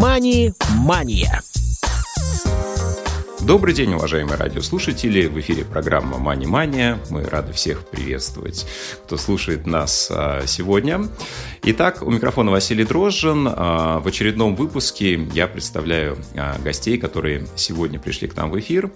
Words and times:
«Мани-мания». 0.00 1.42
Добрый 3.40 3.74
день, 3.74 3.94
уважаемые 3.94 4.36
радиослушатели. 4.36 5.26
В 5.26 5.40
эфире 5.40 5.64
программа 5.64 6.18
«Мани 6.18 6.46
Мания». 6.46 7.00
Мы 7.10 7.24
рады 7.24 7.52
всех 7.52 7.84
приветствовать, 7.84 8.64
кто 9.04 9.16
слушает 9.16 9.66
нас 9.66 10.08
а, 10.12 10.46
сегодня. 10.46 11.00
Итак, 11.64 12.02
у 12.02 12.10
микрофона 12.12 12.52
Василий 12.52 12.84
Дрожжин. 12.84 13.48
А, 13.50 13.98
в 13.98 14.06
очередном 14.06 14.54
выпуске 14.54 15.14
я 15.32 15.48
представляю 15.48 16.16
а, 16.36 16.56
гостей, 16.60 16.96
которые 16.96 17.48
сегодня 17.56 17.98
пришли 17.98 18.28
к 18.28 18.36
нам 18.36 18.52
в 18.52 18.58
эфир. 18.60 18.92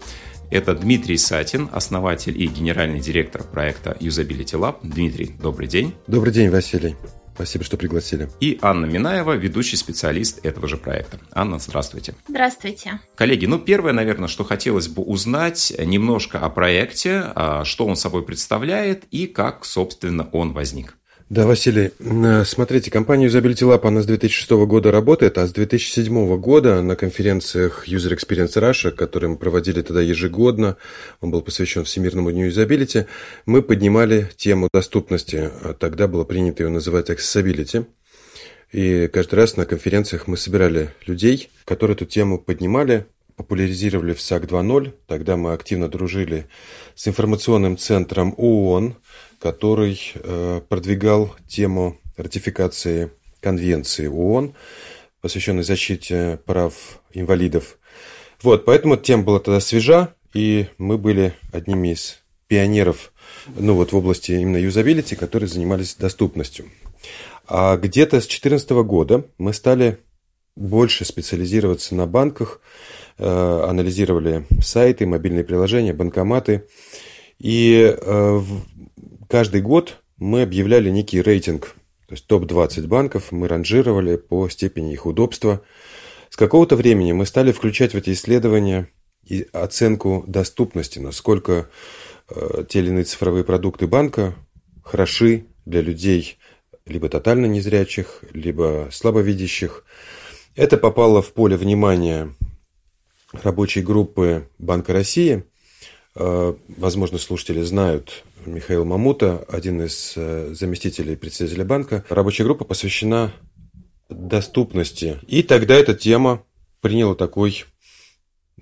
Это 0.53 0.73
Дмитрий 0.73 1.17
Сатин, 1.17 1.69
основатель 1.73 2.41
и 2.41 2.47
генеральный 2.47 3.01
директор 3.01 3.43
проекта 3.43 3.97
Usability 3.99 4.57
Lab. 4.57 4.77
Дмитрий, 4.85 5.35
добрый 5.43 5.67
день. 5.67 5.95
Добрый 6.07 6.33
день, 6.33 6.49
Василий. 6.49 6.95
Спасибо, 7.35 7.65
что 7.65 7.77
пригласили. 7.77 8.29
И 8.41 8.59
Анна 8.63 8.87
Минаева, 8.87 9.33
ведущий 9.33 9.77
специалист 9.77 10.45
этого 10.45 10.69
же 10.69 10.77
проекта. 10.77 11.19
Анна, 11.33 11.59
здравствуйте. 11.59 12.15
Здравствуйте. 12.29 13.01
Коллеги, 13.15 13.47
ну 13.47 13.59
первое, 13.59 13.93
наверное, 13.93 14.29
что 14.29 14.45
хотелось 14.45 14.89
бы 14.89 15.03
узнать 15.03 15.73
немножко 15.79 16.39
о 16.39 16.51
проекте, 16.51 17.33
а, 17.35 17.65
что 17.65 17.87
он 17.87 17.97
собой 17.97 18.23
представляет 18.23 19.05
и 19.11 19.27
как, 19.27 19.65
собственно, 19.65 20.29
он 20.33 20.53
возник. 20.53 20.97
Да, 21.33 21.47
Василий, 21.47 21.93
э, 21.99 22.45
смотрите, 22.45 22.91
компания 22.91 23.27
Usability 23.27 23.67
Lab, 23.67 23.87
она 23.89 24.03
с 24.03 24.05
2006 24.05 24.51
года 24.67 24.93
работает, 24.93 25.39
а 25.39 25.47
с 25.47 25.53
2007 25.55 26.37
года 26.37 26.83
на 26.83 26.95
конференциях 26.95 27.89
User 27.89 28.15
Experience 28.15 28.61
Russia, 28.61 28.91
которые 28.91 29.31
мы 29.31 29.37
проводили 29.39 29.81
тогда 29.81 30.03
ежегодно, 30.03 30.77
он 31.23 31.31
был 31.31 31.41
посвящен 31.41 31.85
Всемирному 31.85 32.33
дню 32.33 32.45
юзабилити, 32.49 33.07
мы 33.47 33.63
поднимали 33.63 34.29
тему 34.37 34.69
доступности. 34.71 35.51
А 35.63 35.73
тогда 35.73 36.07
было 36.07 36.25
принято 36.25 36.65
ее 36.65 36.69
называть 36.69 37.09
accessibility. 37.09 37.87
И 38.71 39.09
каждый 39.11 39.37
раз 39.37 39.57
на 39.57 39.65
конференциях 39.65 40.27
мы 40.27 40.37
собирали 40.37 40.91
людей, 41.07 41.49
которые 41.65 41.95
эту 41.95 42.05
тему 42.05 42.39
поднимали, 42.39 43.07
популяризировали 43.37 44.15
в 44.15 44.21
САК 44.21 44.45
2.0. 44.45 44.93
Тогда 45.07 45.37
мы 45.37 45.53
активно 45.53 45.89
дружили 45.89 46.47
с 46.95 47.09
информационным 47.09 47.77
центром 47.77 48.35
ООН, 48.37 48.97
который 49.39 50.01
э, 50.15 50.61
продвигал 50.69 51.35
тему 51.49 51.99
ратификации 52.17 53.11
Конвенции 53.41 54.07
ООН, 54.07 54.55
посвященной 55.21 55.65
защите 55.65 56.39
прав 56.47 57.01
инвалидов. 57.13 57.79
Вот, 58.43 58.65
поэтому 58.65 58.97
тема 58.97 59.23
была 59.25 59.39
тогда 59.41 59.61
свежа, 59.61 60.15
и 60.35 60.67
мы 60.79 60.99
были 60.99 61.35
одними 61.53 61.93
из 61.93 62.23
пионеров 62.47 63.13
ну, 63.57 63.75
вот 63.75 63.93
в 63.93 63.97
области 63.97 64.33
именно 64.33 64.57
юзабилити, 64.57 65.17
которые 65.17 65.49
занимались 65.49 65.95
доступностью. 65.95 66.67
А 67.47 67.77
где-то 67.77 68.21
с 68.21 68.27
2014 68.27 68.71
года 68.71 69.25
мы 69.39 69.53
стали 69.53 69.99
больше 70.57 71.05
специализироваться 71.05 71.95
на 71.95 72.07
банках, 72.07 72.61
анализировали 73.19 74.47
сайты, 74.61 75.07
мобильные 75.07 75.45
приложения, 75.45 75.93
банкоматы. 75.93 76.67
И 77.39 77.97
э, 77.97 78.41
каждый 79.29 79.61
год 79.61 79.99
мы 80.17 80.43
объявляли 80.43 80.91
некий 80.91 81.21
рейтинг, 81.21 81.75
то 82.07 82.15
есть 82.15 82.27
топ-20 82.27 82.87
банков 82.87 83.33
мы 83.33 83.49
ранжировали 83.49 84.17
по 84.17 84.49
степени 84.49 84.93
их 84.93 85.07
удобства. 85.07 85.63
С 86.31 86.37
какого-то 86.37 86.77
времени 86.77 87.13
мы 87.13 87.27
стали 87.27 87.51
включать 87.51 87.95
в 87.95 87.97
эти 87.97 88.13
исследования 88.13 88.89
и 89.27 89.47
оценку 89.53 90.25
доступности, 90.27 90.99
насколько 90.99 91.69
э, 92.29 92.65
те 92.69 92.79
или 92.79 92.89
иные 92.89 93.05
цифровые 93.05 93.45
продукты 93.45 93.87
банка 93.87 94.35
хороши 94.85 95.47
для 95.65 95.81
людей 95.81 96.39
либо 96.87 97.09
тотально 97.09 97.47
незрячих, 97.47 98.23
либо 98.33 98.89
слабовидящих. 98.91 99.85
Это 100.55 100.77
попало 100.77 101.23
в 101.23 101.33
поле 101.33 101.57
внимания 101.57 102.35
рабочей 103.33 103.83
группы 103.83 104.49
Банка 104.59 104.93
России. 104.93 105.45
Э, 106.15 106.55
возможно, 106.77 107.19
слушатели 107.19 107.63
знают 107.63 108.25
Михаил 108.45 108.85
Мамута, 108.85 109.45
один 109.49 109.83
из 109.83 110.15
э, 110.17 110.53
заместителей 110.55 111.17
председателя 111.17 111.65
банка. 111.65 112.05
Рабочая 112.09 112.45
группа 112.45 112.65
посвящена 112.65 113.33
доступности. 114.09 115.19
И 115.27 115.43
тогда 115.43 115.75
эта 115.75 115.95
тема 115.95 116.45
приняла 116.81 117.15
такой 117.15 117.65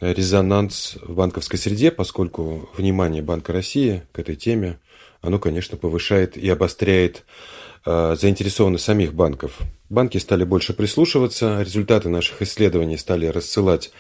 резонанс 0.01 0.97
в 1.03 1.15
банковской 1.15 1.59
среде, 1.59 1.91
поскольку 1.91 2.71
внимание 2.77 3.23
Банка 3.23 3.53
России 3.53 4.03
к 4.13 4.19
этой 4.19 4.37
теме, 4.37 4.79
оно, 5.21 5.39
конечно, 5.39 5.77
повышает 5.77 6.37
и 6.37 6.49
обостряет 6.49 7.25
э, 7.85 8.17
заинтересованность 8.19 8.85
самих 8.85 9.13
банков. 9.13 9.59
Банки 9.89 10.19
стали 10.19 10.45
больше 10.45 10.73
прислушиваться, 10.73 11.61
результаты 11.61 12.09
наших 12.09 12.41
исследований 12.43 12.97
стали 12.97 13.27
рассылать 13.27 13.91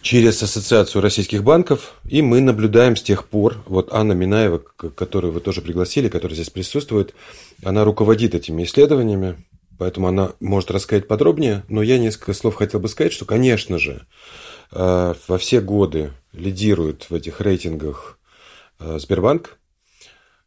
через 0.00 0.42
Ассоциацию 0.42 1.02
российских 1.02 1.42
банков, 1.42 1.94
и 2.04 2.22
мы 2.22 2.40
наблюдаем 2.40 2.96
с 2.96 3.02
тех 3.02 3.26
пор, 3.26 3.56
вот 3.66 3.92
Анна 3.92 4.12
Минаева, 4.12 4.58
которую 4.58 5.32
вы 5.32 5.40
тоже 5.40 5.60
пригласили, 5.60 6.08
которая 6.08 6.34
здесь 6.34 6.50
присутствует, 6.50 7.14
она 7.64 7.84
руководит 7.84 8.34
этими 8.34 8.64
исследованиями, 8.64 9.36
поэтому 9.78 10.08
она 10.08 10.32
может 10.40 10.70
рассказать 10.70 11.08
подробнее, 11.08 11.64
но 11.68 11.82
я 11.82 11.98
несколько 11.98 12.32
слов 12.32 12.54
хотел 12.54 12.80
бы 12.80 12.88
сказать, 12.88 13.12
что, 13.12 13.24
конечно 13.24 13.78
же, 13.78 14.06
э, 14.72 15.14
во 15.26 15.38
все 15.38 15.60
годы 15.60 16.12
лидирует 16.32 17.10
в 17.10 17.14
этих 17.14 17.40
рейтингах 17.40 18.18
э, 18.78 18.98
Сбербанк, 18.98 19.58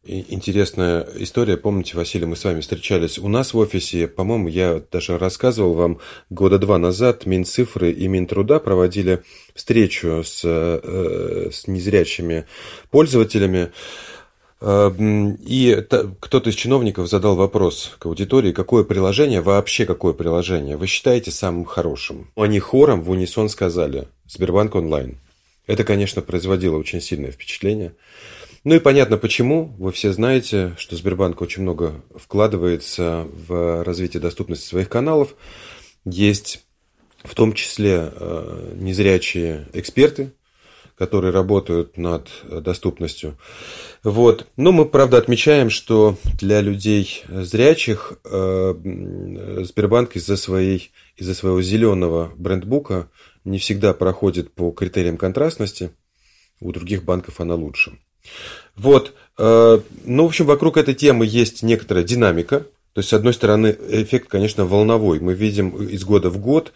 Интересная 0.03 1.07
история. 1.17 1.57
Помните, 1.57 1.95
Василий, 1.95 2.25
мы 2.25 2.35
с 2.35 2.43
вами 2.43 2.61
встречались 2.61 3.19
у 3.19 3.27
нас 3.27 3.53
в 3.53 3.57
офисе. 3.59 4.07
По-моему, 4.07 4.47
я 4.47 4.81
даже 4.91 5.19
рассказывал 5.19 5.75
вам 5.75 5.99
года 6.31 6.57
два 6.57 6.79
назад 6.79 7.27
Минцифры 7.27 7.91
и 7.91 8.07
Минтруда 8.07 8.59
проводили 8.59 9.21
встречу 9.53 10.23
с, 10.25 10.41
э, 10.43 11.49
с 11.51 11.67
незрячими 11.67 12.47
пользователями. 12.89 13.71
Э, 14.59 14.91
и 15.45 15.85
кто-то 16.19 16.49
из 16.49 16.55
чиновников 16.55 17.07
задал 17.07 17.35
вопрос 17.35 17.95
к 17.99 18.07
аудитории, 18.07 18.53
какое 18.53 18.83
приложение, 18.83 19.41
вообще 19.41 19.85
какое 19.85 20.13
приложение 20.13 20.77
вы 20.77 20.87
считаете 20.87 21.29
самым 21.29 21.63
хорошим? 21.63 22.31
Они 22.35 22.57
хором 22.57 23.03
в 23.03 23.11
унисон 23.11 23.49
сказали 23.49 24.07
«Сбербанк 24.27 24.73
онлайн». 24.73 25.19
Это, 25.67 25.83
конечно, 25.83 26.23
производило 26.23 26.77
очень 26.77 27.01
сильное 27.01 27.31
впечатление. 27.31 27.93
Ну 28.63 28.75
и 28.75 28.79
понятно 28.79 29.17
почему. 29.17 29.73
Вы 29.79 29.91
все 29.91 30.13
знаете, 30.13 30.75
что 30.77 30.95
Сбербанк 30.95 31.41
очень 31.41 31.63
много 31.63 32.03
вкладывается 32.15 33.27
в 33.47 33.83
развитие 33.83 34.21
доступности 34.21 34.67
своих 34.67 34.87
каналов. 34.87 35.35
Есть 36.05 36.63
в 37.23 37.33
том 37.33 37.53
числе 37.53 38.11
э, 38.11 38.73
незрячие 38.75 39.67
эксперты, 39.73 40.33
которые 40.95 41.31
работают 41.31 41.97
над 41.97 42.29
доступностью. 42.43 43.35
Вот. 44.03 44.47
Но 44.57 44.71
мы, 44.71 44.85
правда, 44.85 45.17
отмечаем, 45.17 45.71
что 45.71 46.17
для 46.39 46.61
людей 46.61 47.23
зрячих 47.27 48.13
э, 48.23 48.75
Сбербанк 49.63 50.15
из-за, 50.15 50.37
своей, 50.37 50.91
из-за 51.17 51.33
своего 51.33 51.63
зеленого 51.63 52.31
брендбука 52.35 53.09
не 53.43 53.57
всегда 53.57 53.95
проходит 53.95 54.53
по 54.53 54.69
критериям 54.71 55.17
контрастности. 55.17 55.91
У 56.59 56.71
других 56.71 57.03
банков 57.03 57.39
она 57.39 57.55
лучше. 57.55 57.97
Вот. 58.75 59.13
Э, 59.37 59.79
ну, 60.05 60.23
в 60.23 60.27
общем, 60.27 60.45
вокруг 60.45 60.77
этой 60.77 60.93
темы 60.93 61.25
есть 61.25 61.63
некоторая 61.63 62.03
динамика. 62.03 62.65
То 62.93 62.99
есть, 62.99 63.09
с 63.09 63.13
одной 63.13 63.33
стороны, 63.33 63.75
эффект, 63.89 64.27
конечно, 64.27 64.65
волновой. 64.65 65.19
Мы 65.19 65.33
видим 65.33 65.69
из 65.69 66.03
года 66.03 66.29
в 66.29 66.37
год, 66.39 66.73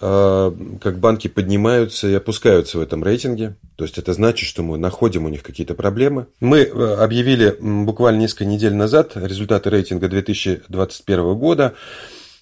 э, 0.00 0.52
как 0.82 0.98
банки 0.98 1.28
поднимаются 1.28 2.08
и 2.08 2.14
опускаются 2.14 2.78
в 2.78 2.82
этом 2.82 3.02
рейтинге. 3.02 3.56
То 3.76 3.84
есть, 3.84 3.96
это 3.96 4.12
значит, 4.12 4.46
что 4.46 4.62
мы 4.62 4.76
находим 4.76 5.24
у 5.24 5.28
них 5.28 5.42
какие-то 5.42 5.74
проблемы. 5.74 6.26
Мы 6.40 6.58
э, 6.58 6.94
объявили 6.96 7.56
буквально 7.58 8.20
несколько 8.20 8.44
недель 8.44 8.74
назад 8.74 9.12
результаты 9.14 9.70
рейтинга 9.70 10.08
2021 10.08 11.34
года. 11.34 11.74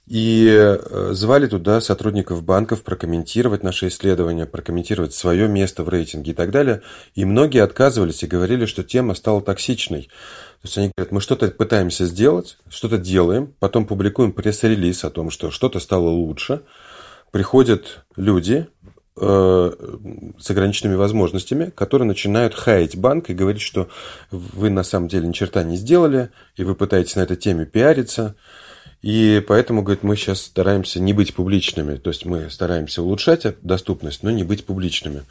И 0.07 0.47
э, 0.51 1.13
звали 1.13 1.47
туда 1.47 1.81
сотрудников 1.81 2.43
банков 2.43 2.83
прокомментировать 2.83 3.63
наши 3.63 3.89
исследования, 3.89 4.45
прокомментировать 4.45 5.15
свое 5.15 5.49
место 5.49 5.83
в 5.83 5.89
рейтинге 5.89 6.33
и 6.33 6.35
так 6.35 6.51
далее. 6.51 6.83
И 7.15 7.25
многие 7.25 7.63
отказывались 7.63 8.23
и 8.23 8.27
говорили, 8.27 8.67
что 8.67 8.83
тема 8.83 9.15
стала 9.15 9.41
токсичной. 9.41 10.11
То 10.61 10.69
есть 10.69 10.79
они 10.79 10.91
говорят, 10.95 11.13
мы 11.13 11.21
что-то 11.23 11.49
пытаемся 11.49 12.05
сделать, 12.05 12.59
что-то 12.69 12.99
делаем, 12.99 13.55
потом 13.61 13.87
публикуем 13.87 14.33
пресс-релиз 14.33 15.05
о 15.05 15.11
том, 15.11 15.31
что 15.31 15.51
что-то 15.51 15.81
стало 15.81 16.11
лучше. 16.11 16.63
Приходят 17.31 18.05
люди 18.15 18.67
э, 19.17 19.73
с 20.39 20.51
ограниченными 20.51 20.97
возможностями, 20.97 21.71
которые 21.75 22.07
начинают 22.07 22.55
хаять 22.55 22.95
банк 22.97 23.31
и 23.31 23.35
говорить, 23.35 23.63
что 23.63 23.89
вы 24.31 24.69
на 24.69 24.83
самом 24.83 25.09
деле 25.09 25.29
ни 25.29 25.33
черта 25.33 25.63
не 25.63 25.77
сделали, 25.77 26.29
и 26.57 26.65
вы 26.65 26.75
пытаетесь 26.75 27.17
на 27.17 27.21
этой 27.21 27.39
теме 27.39 27.65
пиариться. 27.65 28.35
И 29.05 29.45
поэтому, 29.47 29.83
говорит, 29.83 30.03
мы 30.03 30.17
сейчас 30.17 30.41
стараемся 30.41 30.99
не 30.99 31.13
быть 31.13 31.35
публичными. 31.35 31.97
То 31.97 32.09
есть 32.09 32.25
мы 32.25 32.49
стараемся 32.49 33.03
улучшать 33.03 33.45
доступность, 33.61 34.23
но 34.23 34.31
не 34.31 34.45
быть 34.45 34.65
публичными. 34.65 35.25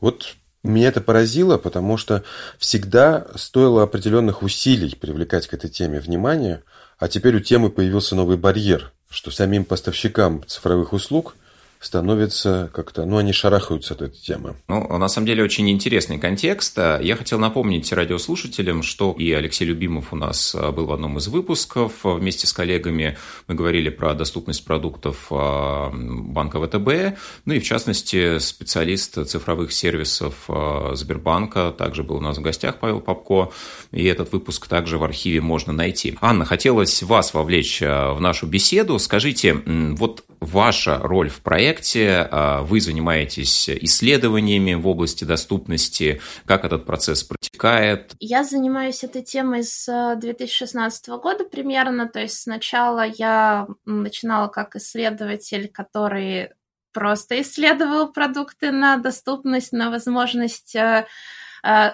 Вот 0.00 0.34
меня 0.64 0.88
это 0.88 1.00
поразило, 1.00 1.56
потому 1.56 1.96
что 1.96 2.24
всегда 2.58 3.28
стоило 3.36 3.84
определенных 3.84 4.42
усилий 4.42 4.96
привлекать 4.96 5.46
к 5.46 5.54
этой 5.54 5.70
теме 5.70 6.00
внимание, 6.00 6.64
а 6.98 7.06
теперь 7.06 7.36
у 7.36 7.40
темы 7.40 7.70
появился 7.70 8.16
новый 8.16 8.36
барьер. 8.36 8.90
что 9.08 9.30
самим 9.30 9.64
поставщикам 9.64 10.44
цифровых 10.48 10.92
услуг 10.92 11.36
становится 11.80 12.70
как-то, 12.74 13.06
ну, 13.06 13.16
они 13.16 13.32
шарахаются 13.32 13.94
от 13.94 14.02
этой 14.02 14.18
темы. 14.18 14.56
Ну, 14.68 14.98
на 14.98 15.08
самом 15.08 15.26
деле, 15.26 15.42
очень 15.42 15.68
интересный 15.70 16.18
контекст. 16.18 16.76
Я 16.76 17.16
хотел 17.16 17.38
напомнить 17.38 17.90
радиослушателям, 17.90 18.82
что 18.82 19.12
и 19.18 19.32
Алексей 19.32 19.64
Любимов 19.64 20.12
у 20.12 20.16
нас 20.16 20.54
а, 20.54 20.72
был 20.72 20.84
в 20.84 20.92
одном 20.92 21.16
из 21.16 21.28
выпусков 21.28 22.04
вместе 22.04 22.46
с 22.46 22.52
коллегами. 22.52 23.16
Мы 23.48 23.54
говорили 23.54 23.88
про 23.88 24.12
доступность 24.12 24.62
продуктов 24.66 25.28
а, 25.30 25.90
банка 25.90 26.60
ВТБ, 26.60 27.18
ну 27.46 27.54
и, 27.54 27.60
в 27.60 27.64
частности, 27.64 28.38
специалист 28.40 29.26
цифровых 29.26 29.72
сервисов 29.72 30.34
а, 30.48 30.92
Сбербанка 30.94 31.74
также 31.76 32.02
был 32.02 32.16
у 32.16 32.20
нас 32.20 32.36
в 32.36 32.42
гостях, 32.42 32.78
Павел 32.78 33.00
Попко, 33.00 33.52
и 33.90 34.04
этот 34.04 34.32
выпуск 34.32 34.66
также 34.66 34.98
в 34.98 35.04
архиве 35.04 35.40
можно 35.40 35.72
найти. 35.72 36.18
Анна, 36.20 36.44
хотелось 36.44 37.02
вас 37.02 37.32
вовлечь 37.32 37.80
в 37.80 38.18
нашу 38.20 38.46
беседу. 38.46 38.98
Скажите, 38.98 39.54
вот 39.54 40.24
ваша 40.40 40.98
роль 40.98 41.28
в 41.28 41.40
проекте, 41.42 42.28
а, 42.30 42.62
вы 42.62 42.80
занимаетесь 42.80 43.68
исследованиями 43.68 44.74
в 44.74 44.88
области 44.88 45.24
доступности, 45.24 46.20
как 46.46 46.64
этот 46.64 46.86
процесс 46.86 47.22
протекает? 47.22 48.14
Я 48.18 48.42
занимаюсь 48.44 49.04
этой 49.04 49.22
темой 49.22 49.62
с 49.62 50.16
2016 50.16 51.08
э, 51.08 51.18
года 51.18 51.44
примерно, 51.44 52.08
то 52.08 52.20
есть 52.20 52.42
сначала 52.42 53.06
я 53.06 53.68
начинала 53.84 54.48
как 54.48 54.76
исследователь, 54.76 55.68
который 55.68 56.50
просто 56.92 57.40
исследовал 57.40 58.10
продукты 58.10 58.72
на 58.72 58.96
доступность, 58.96 59.72
на 59.72 59.90
возможность 59.90 60.74
Э, 60.74 61.06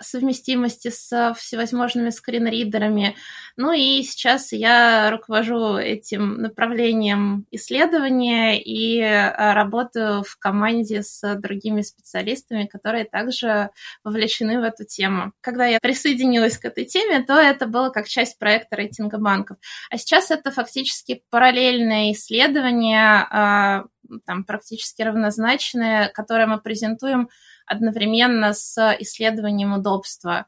совместимости 0.02 0.88
с 0.88 1.34
всевозможными 1.38 2.10
скринридерами. 2.10 3.16
Ну 3.56 3.72
и 3.72 4.02
сейчас 4.02 4.52
я 4.52 5.10
руковожу 5.10 5.76
этим 5.76 6.42
направлением 6.42 7.46
исследования 7.50 8.62
и 8.62 9.00
э, 9.00 9.54
работаю 9.54 10.22
в 10.22 10.36
команде 10.38 11.02
с 11.02 11.36
другими 11.36 11.80
специалистами, 11.80 12.66
которые 12.66 13.04
также 13.04 13.70
вовлечены 14.04 14.60
в 14.60 14.62
эту 14.62 14.84
тему. 14.84 15.32
Когда 15.40 15.66
я 15.66 15.78
присоединилась 15.80 16.58
к 16.58 16.66
этой 16.66 16.84
теме, 16.84 17.22
то 17.22 17.34
это 17.34 17.66
было 17.66 17.88
как 17.88 18.08
часть 18.08 18.38
проекта 18.38 18.76
рейтинга 18.76 19.18
банков. 19.18 19.56
А 19.90 19.96
сейчас 19.96 20.30
это 20.30 20.50
фактически 20.50 21.22
параллельное 21.30 22.12
исследование, 22.12 23.26
э, 23.32 23.84
там 24.24 24.44
практически 24.44 25.02
равнозначное, 25.02 26.08
которое 26.08 26.46
мы 26.46 26.60
презентуем 26.60 27.28
одновременно 27.66 28.52
с 28.52 28.96
исследованием 29.00 29.72
удобства. 29.74 30.46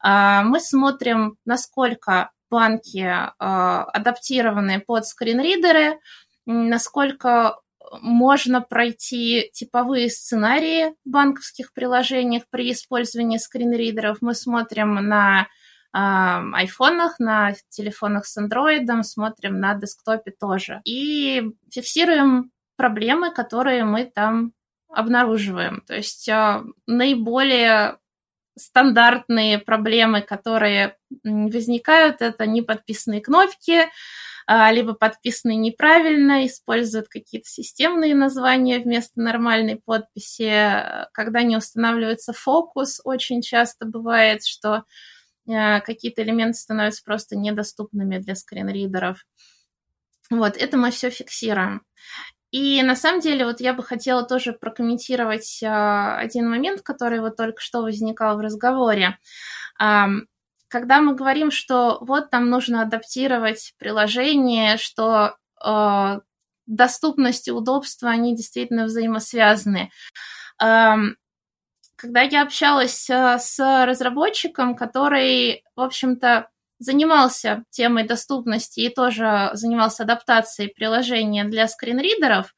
А, 0.00 0.42
мы 0.42 0.60
смотрим, 0.60 1.36
насколько 1.44 2.30
банки 2.50 3.06
а, 3.06 3.84
адаптированы 3.84 4.80
под 4.80 5.06
скринридеры, 5.06 5.98
насколько 6.46 7.60
можно 8.00 8.60
пройти 8.60 9.50
типовые 9.52 10.10
сценарии 10.10 10.94
в 11.04 11.10
банковских 11.10 11.72
приложениях 11.72 12.44
при 12.50 12.72
использовании 12.72 13.38
скринридеров. 13.38 14.18
Мы 14.20 14.34
смотрим 14.34 14.94
на 14.94 15.48
айфонах, 15.92 17.18
на 17.18 17.52
телефонах 17.68 18.24
с 18.26 18.36
андроидом, 18.36 19.02
смотрим 19.02 19.58
на 19.58 19.74
десктопе 19.74 20.30
тоже. 20.30 20.80
И 20.84 21.42
фиксируем 21.68 22.52
проблемы, 22.80 23.30
которые 23.30 23.84
мы 23.84 24.06
там 24.06 24.54
обнаруживаем. 24.88 25.82
То 25.86 25.94
есть 25.94 26.26
а, 26.30 26.64
наиболее 26.86 27.98
стандартные 28.56 29.58
проблемы, 29.58 30.22
которые 30.22 30.96
возникают, 31.22 32.22
это 32.22 32.46
неподписанные 32.46 33.20
кнопки, 33.20 33.82
а, 34.46 34.72
либо 34.72 34.94
подписанные 34.94 35.58
неправильно, 35.58 36.46
используют 36.46 37.08
какие-то 37.08 37.50
системные 37.50 38.14
названия 38.14 38.78
вместо 38.78 39.20
нормальной 39.20 39.76
подписи. 39.76 41.10
Когда 41.12 41.42
не 41.42 41.58
устанавливается 41.58 42.32
фокус, 42.32 43.02
очень 43.04 43.42
часто 43.42 43.84
бывает, 43.84 44.42
что 44.46 44.84
а, 45.46 45.80
какие-то 45.80 46.22
элементы 46.22 46.58
становятся 46.58 47.02
просто 47.04 47.36
недоступными 47.36 48.16
для 48.16 48.34
скринридеров. 48.34 49.26
Вот, 50.30 50.56
это 50.56 50.76
мы 50.76 50.92
все 50.92 51.10
фиксируем. 51.10 51.82
И 52.50 52.82
на 52.82 52.96
самом 52.96 53.20
деле 53.20 53.44
вот 53.44 53.60
я 53.60 53.74
бы 53.74 53.82
хотела 53.82 54.24
тоже 54.24 54.52
прокомментировать 54.52 55.62
а, 55.62 56.18
один 56.18 56.48
момент, 56.50 56.82
который 56.82 57.20
вот 57.20 57.36
только 57.36 57.60
что 57.60 57.82
возникал 57.82 58.36
в 58.36 58.40
разговоре. 58.40 59.18
Когда 59.78 61.00
мы 61.00 61.14
говорим, 61.14 61.50
что 61.50 61.98
вот 62.00 62.30
там 62.30 62.48
нужно 62.48 62.82
адаптировать 62.82 63.74
приложение, 63.78 64.76
что 64.76 65.36
а, 65.60 66.20
доступность 66.66 67.48
и 67.48 67.52
удобство, 67.52 68.08
они 68.10 68.36
действительно 68.36 68.84
взаимосвязаны. 68.84 69.90
Когда 72.00 72.22
я 72.22 72.42
общалась 72.42 73.10
а, 73.10 73.38
с 73.38 73.58
разработчиком, 73.84 74.74
который, 74.74 75.64
в 75.76 75.82
общем-то, 75.82 76.48
занимался 76.80 77.62
темой 77.70 78.04
доступности 78.04 78.80
и 78.80 78.88
тоже 78.88 79.50
занимался 79.52 80.02
адаптацией 80.02 80.72
приложения 80.74 81.44
для 81.44 81.68
скринридеров, 81.68 82.54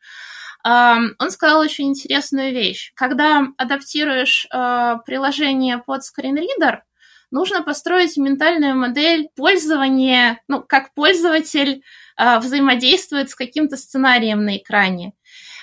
он 0.64 1.30
сказал 1.30 1.60
очень 1.60 1.88
интересную 1.88 2.52
вещь. 2.52 2.92
Когда 2.94 3.48
адаптируешь 3.58 4.46
а, 4.50 4.98
приложение 4.98 5.78
под 5.78 6.04
скринридер, 6.04 6.84
нужно 7.32 7.62
построить 7.62 8.16
ментальную 8.16 8.76
модель 8.76 9.28
пользования, 9.34 10.40
ну, 10.46 10.62
как 10.62 10.94
пользователь 10.94 11.82
а, 12.16 12.38
взаимодействует 12.38 13.30
с 13.30 13.34
каким-то 13.34 13.76
сценарием 13.76 14.44
на 14.44 14.56
экране. 14.56 15.14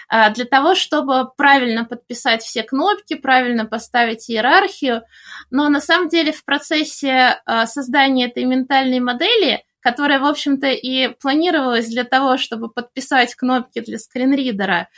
А, 0.10 0.32
для 0.32 0.46
того, 0.46 0.74
чтобы 0.74 1.30
правильно 1.38 1.86
подписать 1.86 2.42
все 2.42 2.64
кнопки, 2.64 3.14
правильно 3.14 3.66
поставить 3.66 4.30
иерархию. 4.30 5.04
Но 5.52 5.70
на 5.70 5.80
самом 5.80 6.10
деле 6.10 6.32
в 6.32 6.44
процессе 6.44 7.42
а, 7.46 7.68
создания 7.68 8.26
этой 8.26 8.44
ментальной 8.44 9.00
модели 9.00 9.64
которая, 9.82 10.20
в 10.20 10.26
общем-то, 10.26 10.68
и 10.68 11.08
планировалась 11.08 11.88
для 11.88 12.04
того, 12.04 12.38
чтобы 12.38 12.70
подписать 12.70 13.34
кнопки 13.34 13.80
для 13.80 13.98
скринридера. 13.98 14.90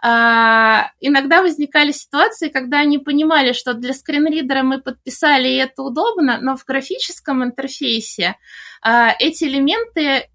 А, 0.00 0.92
иногда 1.00 1.42
возникали 1.42 1.90
ситуации, 1.90 2.48
когда 2.48 2.78
они 2.78 2.98
понимали, 2.98 3.52
что 3.52 3.74
для 3.74 3.92
скринридера 3.92 4.62
мы 4.62 4.80
подписали, 4.80 5.48
и 5.48 5.56
это 5.56 5.82
удобно, 5.82 6.38
но 6.40 6.56
в 6.56 6.64
графическом 6.64 7.42
интерфейсе 7.42 8.36
эти 9.18 9.42
элементы 9.42 10.30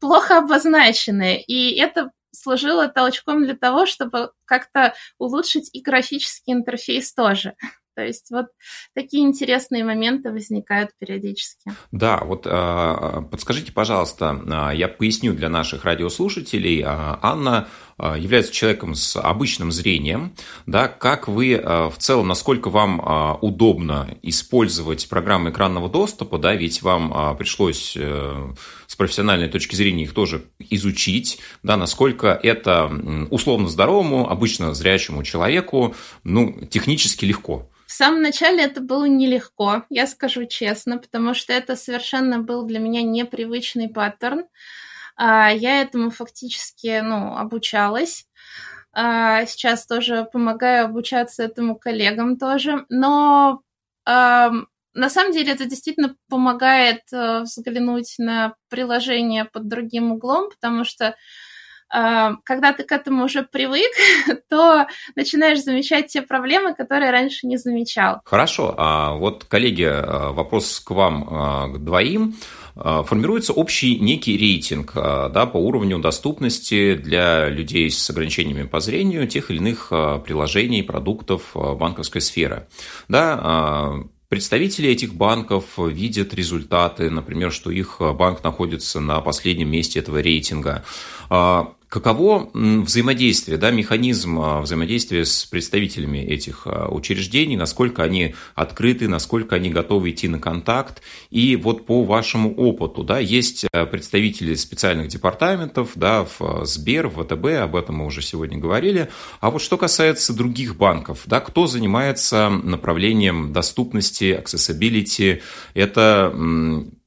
плохо 0.00 0.38
обозначены, 0.38 1.40
и 1.40 1.76
это 1.76 2.10
служило 2.34 2.88
толчком 2.88 3.44
для 3.44 3.56
того, 3.56 3.86
чтобы 3.86 4.30
как-то 4.44 4.94
улучшить 5.18 5.70
и 5.72 5.80
графический 5.80 6.52
интерфейс 6.52 7.12
тоже. 7.14 7.54
То 7.96 8.02
есть 8.02 8.30
вот 8.30 8.46
такие 8.94 9.24
интересные 9.24 9.84
моменты 9.84 10.32
возникают 10.32 10.90
периодически. 10.98 11.72
Да, 11.92 12.18
вот 12.24 12.46
а, 12.46 13.22
подскажите, 13.22 13.72
пожалуйста, 13.72 14.40
а, 14.50 14.72
я 14.72 14.88
поясню 14.88 15.32
для 15.32 15.48
наших 15.48 15.84
радиослушателей. 15.84 16.82
А, 16.84 17.18
Анна 17.22 17.68
является 17.98 18.52
человеком 18.52 18.94
с 18.94 19.16
обычным 19.20 19.72
зрением, 19.72 20.34
да, 20.66 20.88
как 20.88 21.28
вы 21.28 21.56
в 21.56 21.94
целом, 21.98 22.28
насколько 22.28 22.70
вам 22.70 23.38
удобно 23.40 24.08
использовать 24.22 25.08
программы 25.08 25.50
экранного 25.50 25.88
доступа, 25.88 26.38
да, 26.38 26.54
ведь 26.54 26.82
вам 26.82 27.36
пришлось 27.36 27.94
э, 27.96 28.52
с 28.86 28.96
профессиональной 28.96 29.48
точки 29.48 29.74
зрения 29.74 30.04
их 30.04 30.14
тоже 30.14 30.44
изучить, 30.58 31.38
да, 31.62 31.76
насколько 31.76 32.28
это 32.42 32.90
условно 33.30 33.68
здоровому, 33.68 34.28
обычно 34.28 34.74
зрячему 34.74 35.22
человеку, 35.22 35.94
ну, 36.24 36.66
технически 36.70 37.24
легко. 37.24 37.70
В 37.86 37.92
самом 37.92 38.22
начале 38.22 38.64
это 38.64 38.80
было 38.80 39.04
нелегко, 39.04 39.84
я 39.88 40.06
скажу 40.06 40.46
честно, 40.46 40.98
потому 40.98 41.34
что 41.34 41.52
это 41.52 41.76
совершенно 41.76 42.40
был 42.40 42.64
для 42.64 42.80
меня 42.80 43.02
непривычный 43.02 43.88
паттерн. 43.88 44.46
А, 45.16 45.50
я 45.50 45.80
этому 45.80 46.10
фактически 46.10 47.00
ну, 47.00 47.36
обучалась. 47.36 48.26
А, 48.92 49.44
сейчас 49.46 49.86
тоже 49.86 50.28
помогаю 50.32 50.86
обучаться 50.86 51.42
этому 51.42 51.76
коллегам 51.76 52.36
тоже. 52.36 52.84
Но 52.88 53.60
на 54.06 55.10
самом 55.10 55.32
деле 55.32 55.52
это 55.52 55.64
действительно 55.64 56.14
помогает 56.28 57.00
э, 57.12 57.40
взглянуть 57.40 58.14
на 58.18 58.54
приложение 58.68 59.44
под 59.44 59.66
другим 59.66 60.12
углом, 60.12 60.50
потому 60.50 60.84
что 60.84 61.16
а, 61.90 62.36
когда 62.44 62.72
ты 62.72 62.82
к 62.82 62.92
этому 62.92 63.24
уже 63.24 63.42
привык, 63.42 63.92
то 64.48 64.86
начинаешь 65.14 65.62
замечать 65.62 66.08
те 66.08 66.22
проблемы, 66.22 66.74
которые 66.74 67.10
раньше 67.10 67.46
не 67.46 67.56
замечал. 67.56 68.20
Хорошо. 68.24 68.74
А 68.76 69.14
вот, 69.14 69.44
коллеги, 69.44 69.84
а, 69.84 70.32
вопрос 70.32 70.80
к 70.80 70.90
вам, 70.90 71.28
а, 71.30 71.68
к 71.68 71.84
двоим. 71.84 72.34
Формируется 72.74 73.52
общий 73.52 73.98
некий 74.00 74.36
рейтинг 74.36 74.92
да, 74.94 75.46
по 75.46 75.58
уровню 75.58 75.98
доступности 76.00 76.94
для 76.94 77.48
людей 77.48 77.90
с 77.90 78.10
ограничениями 78.10 78.64
по 78.64 78.80
зрению 78.80 79.28
тех 79.28 79.50
или 79.50 79.58
иных 79.58 79.88
приложений, 79.90 80.82
продуктов 80.82 81.52
банковской 81.54 82.20
сферы. 82.20 82.66
Да, 83.08 83.92
представители 84.28 84.88
этих 84.90 85.14
банков 85.14 85.78
видят 85.78 86.34
результаты, 86.34 87.10
например, 87.10 87.52
что 87.52 87.70
их 87.70 88.00
банк 88.00 88.42
находится 88.42 88.98
на 88.98 89.20
последнем 89.20 89.70
месте 89.70 90.00
этого 90.00 90.20
рейтинга. 90.20 90.84
Каково 91.94 92.50
взаимодействие, 92.52 93.56
да, 93.56 93.70
механизм 93.70 94.40
а, 94.40 94.60
взаимодействия 94.62 95.24
с 95.24 95.44
представителями 95.44 96.18
этих 96.18 96.62
а, 96.66 96.88
учреждений, 96.88 97.56
насколько 97.56 98.02
они 98.02 98.34
открыты, 98.56 99.06
насколько 99.06 99.54
они 99.54 99.70
готовы 99.70 100.10
идти 100.10 100.26
на 100.26 100.40
контакт. 100.40 101.02
И 101.30 101.54
вот 101.54 101.86
по 101.86 102.02
вашему 102.02 102.52
опыту, 102.52 103.04
да, 103.04 103.20
есть 103.20 103.66
а, 103.72 103.86
представители 103.86 104.56
специальных 104.56 105.06
департаментов, 105.06 105.92
да, 105.94 106.26
в 106.36 106.64
Сбер, 106.64 107.06
в 107.06 107.22
ВТБ, 107.22 107.62
об 107.62 107.76
этом 107.76 107.98
мы 107.98 108.06
уже 108.06 108.22
сегодня 108.22 108.58
говорили. 108.58 109.08
А 109.38 109.52
вот 109.52 109.62
что 109.62 109.78
касается 109.78 110.34
других 110.34 110.74
банков, 110.74 111.22
да, 111.26 111.38
кто 111.38 111.68
занимается 111.68 112.48
направлением 112.48 113.52
доступности, 113.52 114.36
accessibility, 114.36 115.42
это 115.74 116.34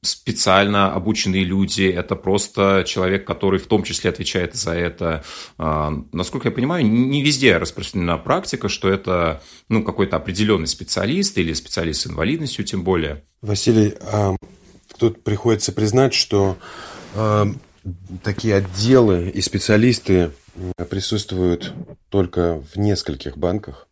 специально 0.02 0.92
обученные 0.92 1.44
люди, 1.44 1.82
это 1.82 2.14
просто 2.14 2.84
человек, 2.86 3.26
который 3.26 3.58
в 3.58 3.66
том 3.66 3.82
числе 3.82 4.10
отвечает 4.10 4.54
за 4.54 4.72
это. 4.72 5.24
А, 5.56 5.92
насколько 6.12 6.48
я 6.48 6.52
понимаю, 6.52 6.86
не 6.86 7.22
везде 7.22 7.56
распространена 7.56 8.16
практика, 8.18 8.68
что 8.68 8.88
это 8.88 9.42
ну, 9.68 9.82
какой-то 9.82 10.16
определенный 10.16 10.68
специалист 10.68 11.36
или 11.38 11.52
специалист 11.52 12.02
с 12.02 12.06
инвалидностью 12.06 12.64
тем 12.64 12.84
более. 12.84 13.24
Василий, 13.42 13.94
а, 14.00 14.36
тут 14.98 15.24
приходится 15.24 15.72
признать, 15.72 16.14
что 16.14 16.56
а, 17.14 17.48
такие 18.22 18.54
отделы 18.54 19.30
и 19.30 19.40
специалисты 19.40 20.30
присутствуют 20.88 21.72
только 22.08 22.62
в 22.72 22.78
нескольких 22.78 23.36
банках 23.36 23.87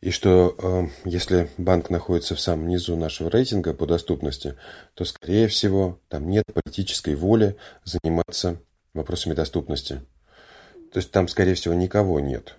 и 0.00 0.10
что 0.10 0.54
э, 0.58 0.86
если 1.04 1.48
банк 1.58 1.90
находится 1.90 2.34
в 2.34 2.40
самом 2.40 2.68
низу 2.68 2.96
нашего 2.96 3.30
рейтинга 3.30 3.74
по 3.74 3.86
доступности, 3.86 4.56
то, 4.94 5.04
скорее 5.04 5.48
всего, 5.48 5.98
там 6.08 6.28
нет 6.28 6.44
политической 6.52 7.14
воли 7.14 7.56
заниматься 7.84 8.60
вопросами 8.92 9.34
доступности. 9.34 10.02
То 10.92 10.98
есть 10.98 11.10
там, 11.10 11.28
скорее 11.28 11.54
всего, 11.54 11.74
никого 11.74 12.20
нет. 12.20 12.56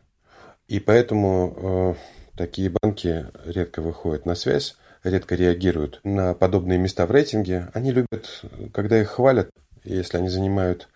И 0.67 0.79
поэтому 0.79 1.95
э, 1.95 2.37
такие 2.37 2.69
банки 2.69 3.27
редко 3.45 3.81
выходят 3.81 4.25
на 4.25 4.35
связь, 4.35 4.75
редко 5.03 5.35
реагируют 5.35 6.01
на 6.03 6.33
подобные 6.33 6.77
места 6.77 7.05
в 7.05 7.11
рейтинге. 7.11 7.69
Они 7.73 7.91
любят, 7.91 8.43
когда 8.73 8.99
их 8.99 9.09
хвалят, 9.09 9.49
если 9.83 10.17
они 10.17 10.29
занимают 10.29 10.89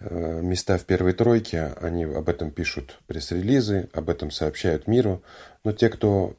места 0.00 0.76
в 0.78 0.84
первой 0.84 1.14
тройке, 1.14 1.74
они 1.80 2.04
об 2.04 2.28
этом 2.28 2.50
пишут 2.50 2.98
пресс-релизы, 3.06 3.88
об 3.92 4.10
этом 4.10 4.30
сообщают 4.30 4.86
миру. 4.86 5.22
Но 5.64 5.72
те, 5.72 5.88
кто 5.88 6.36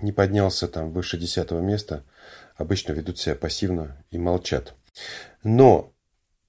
не 0.00 0.12
поднялся 0.12 0.68
там 0.68 0.92
выше 0.92 1.18
десятого 1.18 1.60
места, 1.60 2.04
обычно 2.56 2.92
ведут 2.92 3.18
себя 3.18 3.34
пассивно 3.34 3.96
и 4.10 4.18
молчат. 4.18 4.74
Но, 5.42 5.92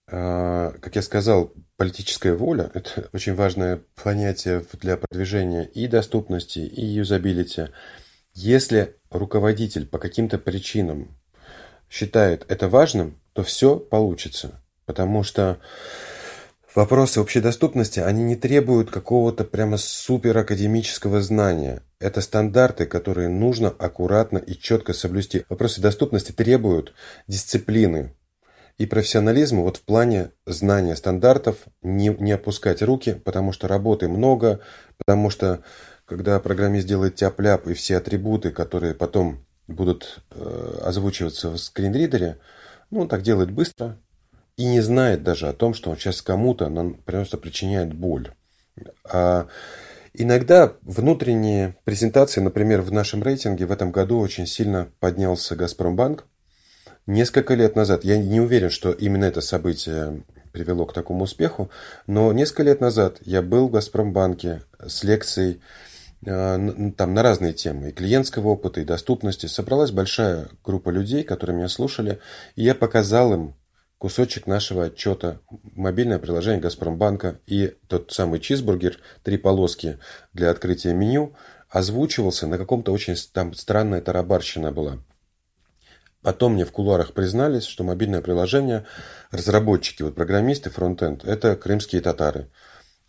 э, 0.07 0.71
как 0.81 0.95
я 0.95 1.01
сказал, 1.01 1.53
политическая 1.77 2.33
воля– 2.33 2.69
это 2.73 3.09
очень 3.13 3.35
важное 3.35 3.81
понятие 3.95 4.65
для 4.81 4.97
продвижения 4.97 5.63
и 5.63 5.87
доступности, 5.87 6.59
и 6.59 6.85
юзабилити. 6.85 7.67
Если 8.33 8.95
руководитель 9.09 9.87
по 9.87 9.97
каким-то 9.97 10.37
причинам 10.37 11.17
считает 11.89 12.45
это 12.47 12.67
важным, 12.69 13.19
то 13.33 13.43
все 13.43 13.77
получится. 13.77 14.58
Потому 14.89 15.21
что 15.21 15.59
вопросы 16.73 17.21
общей 17.21 17.41
доступности, 17.41 17.99
они 17.99 18.23
не 18.23 18.35
требуют 18.35 18.89
какого-то 18.89 19.43
прямо 19.43 19.77
супер 19.77 20.35
академического 20.35 21.21
знания. 21.21 21.83
Это 21.99 22.21
стандарты, 22.21 22.87
которые 22.87 23.29
нужно 23.29 23.67
аккуратно 23.69 24.39
и 24.39 24.55
четко 24.55 24.93
соблюсти. 24.93 25.45
Вопросы 25.47 25.79
доступности 25.79 26.31
требуют 26.31 26.95
дисциплины 27.27 28.15
и 28.79 28.87
профессионализма 28.87 29.61
вот 29.61 29.77
в 29.77 29.83
плане 29.83 30.31
знания 30.47 30.95
стандартов, 30.95 31.57
не, 31.83 32.07
не 32.07 32.31
опускать 32.31 32.81
руки, 32.81 33.13
потому 33.13 33.51
что 33.51 33.67
работы 33.67 34.07
много, 34.07 34.59
потому 34.97 35.29
что 35.29 35.63
когда 36.05 36.39
программист 36.39 36.87
делает 36.87 37.13
тяп-ляп 37.13 37.67
и 37.67 37.75
все 37.75 37.97
атрибуты, 37.97 38.49
которые 38.49 38.95
потом 38.95 39.45
будут 39.67 40.23
э, 40.31 40.79
озвучиваться 40.81 41.51
в 41.51 41.59
скринридере, 41.59 42.39
ну, 42.89 43.01
он 43.01 43.07
так 43.07 43.21
делает 43.21 43.51
быстро, 43.51 43.99
и 44.59 44.65
не 44.65 44.81
знает 44.81 45.23
даже 45.23 45.47
о 45.47 45.53
том, 45.53 45.73
что 45.73 45.89
он 45.89 45.95
сейчас 45.95 46.21
кому-то 46.21 46.67
нам 46.67 46.95
просто 46.95 47.37
причиняет 47.37 47.93
боль. 47.93 48.29
А 49.09 49.47
иногда 50.13 50.73
внутренние 50.81 51.77
презентации, 51.85 52.41
например, 52.41 52.81
в 52.81 52.91
нашем 52.91 53.23
рейтинге 53.23 53.65
в 53.65 53.71
этом 53.71 53.93
году 53.93 54.19
очень 54.19 54.45
сильно 54.45 54.89
поднялся 54.99 55.55
Газпромбанк. 55.55 56.25
Несколько 57.07 57.53
лет 57.53 57.77
назад, 57.77 58.03
я 58.03 58.17
не 58.17 58.41
уверен, 58.41 58.69
что 58.69 58.91
именно 58.91 59.23
это 59.23 59.39
событие 59.39 60.23
привело 60.51 60.85
к 60.85 60.93
такому 60.93 61.23
успеху, 61.23 61.71
но 62.05 62.33
несколько 62.33 62.63
лет 62.63 62.81
назад 62.81 63.19
я 63.21 63.41
был 63.41 63.69
в 63.69 63.71
Газпромбанке 63.71 64.63
с 64.85 65.05
лекцией 65.05 65.61
а, 66.27 66.59
там 66.97 67.13
на 67.13 67.23
разные 67.23 67.53
темы, 67.53 67.89
и 67.89 67.93
клиентского 67.93 68.49
опыта, 68.49 68.81
и 68.81 68.83
доступности. 68.83 69.45
Собралась 69.45 69.91
большая 69.91 70.49
группа 70.65 70.89
людей, 70.89 71.23
которые 71.23 71.55
меня 71.55 71.69
слушали, 71.69 72.19
и 72.57 72.63
я 72.63 72.75
показал 72.75 73.33
им 73.33 73.55
кусочек 73.99 74.47
нашего 74.47 74.85
отчета, 74.85 75.41
мобильное 75.75 76.19
приложение 76.19 76.61
Газпромбанка 76.61 77.39
и 77.45 77.75
тот 77.87 78.11
самый 78.11 78.39
чизбургер, 78.39 78.97
три 79.23 79.37
полоски 79.37 79.99
для 80.33 80.49
открытия 80.49 80.93
меню, 80.93 81.35
озвучивался 81.69 82.47
на 82.47 82.57
каком-то 82.57 82.91
очень 82.91 83.15
там 83.31 83.53
странная 83.53 84.01
тарабарщина 84.01 84.71
была. 84.71 84.97
Потом 86.21 86.53
мне 86.53 86.65
в 86.65 86.71
кулуарах 86.71 87.13
признались, 87.13 87.65
что 87.65 87.83
мобильное 87.83 88.21
приложение, 88.21 88.85
разработчики, 89.31 90.01
вот 90.01 90.15
программисты, 90.15 90.69
фронтенд, 90.69 91.23
это 91.23 91.55
крымские 91.55 92.01
татары. 92.01 92.49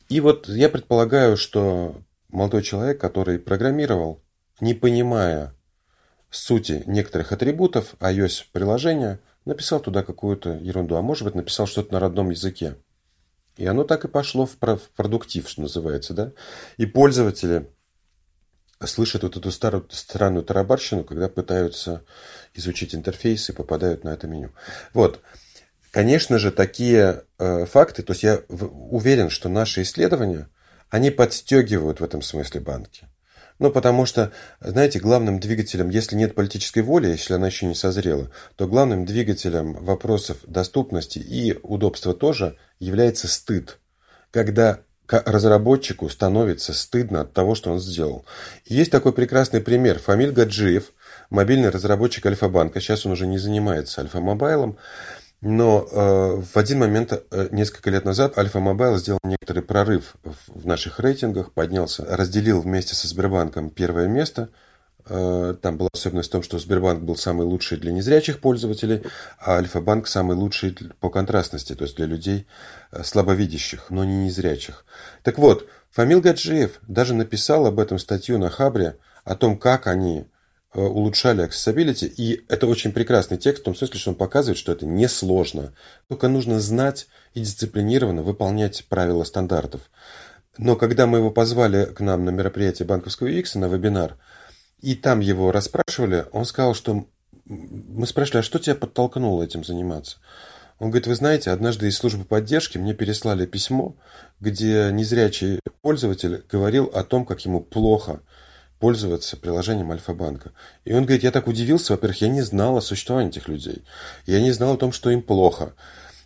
И 0.09 0.21
вот 0.21 0.49
я 0.49 0.69
предполагаю, 0.69 1.37
что 1.37 2.03
молодой 2.29 2.63
человек, 2.63 3.01
который 3.01 3.39
программировал, 3.39 4.23
не 4.61 4.75
понимая 4.75 5.55
сути 6.31 6.83
некоторых 6.87 7.33
атрибутов 7.33 7.95
iOS 8.01 8.45
приложения, 8.53 9.21
написал 9.51 9.81
туда 9.81 10.03
какую-то 10.03 10.55
ерунду, 10.55 10.97
а 10.97 11.03
может 11.03 11.25
быть 11.25 11.35
написал 11.35 11.67
что-то 11.67 11.93
на 11.93 12.01
родном 12.01 12.31
языке. 12.31 12.77
И 13.57 13.67
оно 13.67 13.85
так 13.85 14.05
и 14.05 14.09
пошло 14.09 14.47
в 14.47 14.57
продуктив, 14.57 15.49
что 15.49 15.61
называется, 15.61 16.15
да. 16.15 16.33
И 16.79 16.87
пользователи 16.87 17.69
слышат 18.87 19.23
вот 19.23 19.37
эту 19.37 19.51
старую, 19.51 19.87
странную 19.91 20.45
тарабарщину, 20.45 21.05
когда 21.05 21.29
пытаются 21.29 22.05
изучить 22.55 22.95
интерфейс 22.95 23.51
и 23.51 23.53
попадают 23.53 24.05
на 24.05 24.11
это 24.11 24.27
меню. 24.27 24.53
Вот. 24.95 25.21
Конечно 25.91 26.39
же, 26.39 26.53
такие 26.53 27.25
э, 27.39 27.67
факты, 27.67 28.03
то 28.03 28.13
есть 28.13 28.23
я 28.23 28.43
в, 28.49 28.95
уверен, 28.95 29.29
что 29.29 29.49
наши 29.49 29.83
исследования, 29.83 30.49
они 30.89 31.11
подстегивают 31.11 32.01
в 32.01 32.05
этом 32.05 32.23
смысле 32.23 32.61
банки. 32.61 33.09
Ну, 33.61 33.71
потому 33.71 34.07
что, 34.07 34.33
знаете, 34.61 34.99
главным 34.99 35.39
двигателем, 35.39 35.91
если 35.91 36.17
нет 36.17 36.35
политической 36.35 36.81
воли, 36.81 37.09
если 37.09 37.35
она 37.35 37.49
еще 37.49 37.67
не 37.67 37.75
созрела, 37.75 38.31
то 38.57 38.67
главным 38.67 39.05
двигателем 39.05 39.75
вопросов 39.75 40.39
доступности 40.47 41.19
и 41.19 41.57
удобства 41.63 42.15
тоже 42.15 42.57
является 42.79 43.29
стыд. 43.29 43.79
Когда 44.31 44.81
разработчику 45.07 46.09
становится 46.09 46.73
стыдно 46.73 47.23
от 47.23 47.35
того, 47.35 47.55
что 47.55 47.71
он 47.71 47.81
сделал. 47.81 48.25
есть 48.65 48.91
такой 48.91 49.13
прекрасный 49.13 49.61
пример. 49.61 49.99
Фамиль 49.99 50.31
Гаджиев, 50.31 50.93
мобильный 51.31 51.69
разработчик 51.69 52.25
Альфа-банка, 52.27 52.81
сейчас 52.81 53.05
он 53.05 53.13
уже 53.13 53.27
не 53.27 53.39
занимается 53.39 54.01
Альфа-мобайлом, 54.01 54.79
но 55.41 55.89
э, 55.91 56.43
в 56.43 56.57
один 56.57 56.81
момент, 56.81 57.13
э, 57.13 57.49
несколько 57.51 57.91
лет 57.91 58.05
назад, 58.05 58.37
Альфа 58.37 58.61
Мобайл 58.61 58.99
сделал 58.99 59.21
некоторый 59.25 59.63
прорыв 59.63 60.17
в, 60.23 60.61
в 60.61 60.67
наших 60.67 61.01
рейтингах, 61.01 61.53
поднялся, 61.53 62.05
разделил 62.05 62.61
вместе 62.61 62.95
со 62.95 63.09
Сбербанком 63.09 63.71
первое 63.71 64.07
место. 64.07 64.51
Э, 65.09 65.55
там 65.61 65.79
была 65.79 65.89
особенность 65.95 66.29
в 66.29 66.33
том, 66.33 66.43
что 66.43 66.59
Сбербанк 66.59 67.03
был 67.03 67.17
самый 67.17 67.47
лучший 67.47 67.79
для 67.79 67.91
незрячих 67.91 68.41
пользователей, 68.41 69.03
а 69.39 69.57
Альфа-банк 69.57 70.09
самый 70.09 70.37
лучший 70.37 70.77
по 71.01 71.09
контрастности, 71.09 71.75
то 71.75 71.85
есть 71.85 71.97
для 71.97 72.07
людей 72.07 72.47
э, 72.93 73.03
слабовидящих, 73.03 73.89
но 73.89 74.05
не 74.05 74.27
незрячих. 74.27 74.85
Так 75.23 75.39
вот, 75.39 75.67
Фамил 75.91 76.21
Гаджиев 76.21 76.81
даже 76.87 77.15
написал 77.15 77.67
об 77.67 77.81
этом 77.81 77.99
статью 77.99 78.39
на 78.39 78.51
Хабре, 78.51 78.99
о 79.25 79.37
том, 79.37 79.59
как 79.59 79.87
они 79.87 80.27
улучшали 80.75 81.49
accessibility, 81.49 82.07
и 82.07 82.45
это 82.49 82.67
очень 82.67 82.93
прекрасный 82.93 83.39
текст, 83.39 83.63
в 83.63 83.65
том 83.65 83.75
смысле, 83.75 83.99
что 83.99 84.11
он 84.11 84.17
показывает, 84.17 84.59
что 84.59 84.73
это 84.73 84.87
несложно. 84.87 85.73
Только 86.09 86.29
нужно 86.29 86.61
знать 86.61 87.09
и 87.35 87.41
дисциплинированно 87.41 88.23
выполнять 88.23 88.85
правила 88.89 89.25
стандартов. 89.25 89.83
Но 90.59 90.77
когда 90.77 91.07
мы 91.07 91.19
его 91.19 91.31
позвали 91.31 91.87
к 91.87 92.01
нам 92.01 92.25
на 92.25 92.31
мероприятие 92.31 92.87
банковского 92.87 93.29
UX, 93.29 93.59
на 93.59 93.67
вебинар, 93.67 94.17
и 94.81 94.95
там 94.95 95.21
его 95.21 95.53
расспрашивали, 95.53 96.27
он 96.33 96.45
сказал, 96.45 96.75
что 96.75 97.07
мы 97.45 98.07
спрашивали, 98.07 98.41
а 98.41 98.43
что 98.43 98.59
тебя 98.59 98.75
подтолкнуло 98.77 99.43
этим 99.43 99.65
заниматься? 99.65 100.19
Он 100.79 100.89
говорит, 100.89 101.07
вы 101.07 101.15
знаете, 101.15 101.51
однажды 101.51 101.89
из 101.89 101.99
службы 101.99 102.25
поддержки 102.25 102.79
мне 102.79 102.95
переслали 102.95 103.45
письмо, 103.45 103.97
где 104.41 104.91
незрячий 104.93 105.61
пользователь 105.83 106.43
говорил 106.51 106.87
о 106.95 107.05
том, 107.05 107.27
как 107.27 107.41
ему 107.45 107.61
плохо 107.61 108.23
пользоваться 108.81 109.37
приложением 109.37 109.93
Альфа-банка. 109.93 110.53
И 110.85 110.93
он 110.93 111.05
говорит, 111.05 111.23
я 111.23 111.31
так 111.31 111.47
удивился, 111.47 111.93
во-первых, 111.93 112.23
я 112.23 112.29
не 112.29 112.43
знал 112.43 112.77
о 112.77 112.83
существовании 112.83 113.31
этих 113.31 113.47
людей. 113.47 113.85
Я 114.27 114.41
не 114.41 114.51
знал 114.51 114.75
о 114.75 114.79
том, 114.79 114.91
что 114.91 115.11
им 115.11 115.23
плохо. 115.23 115.75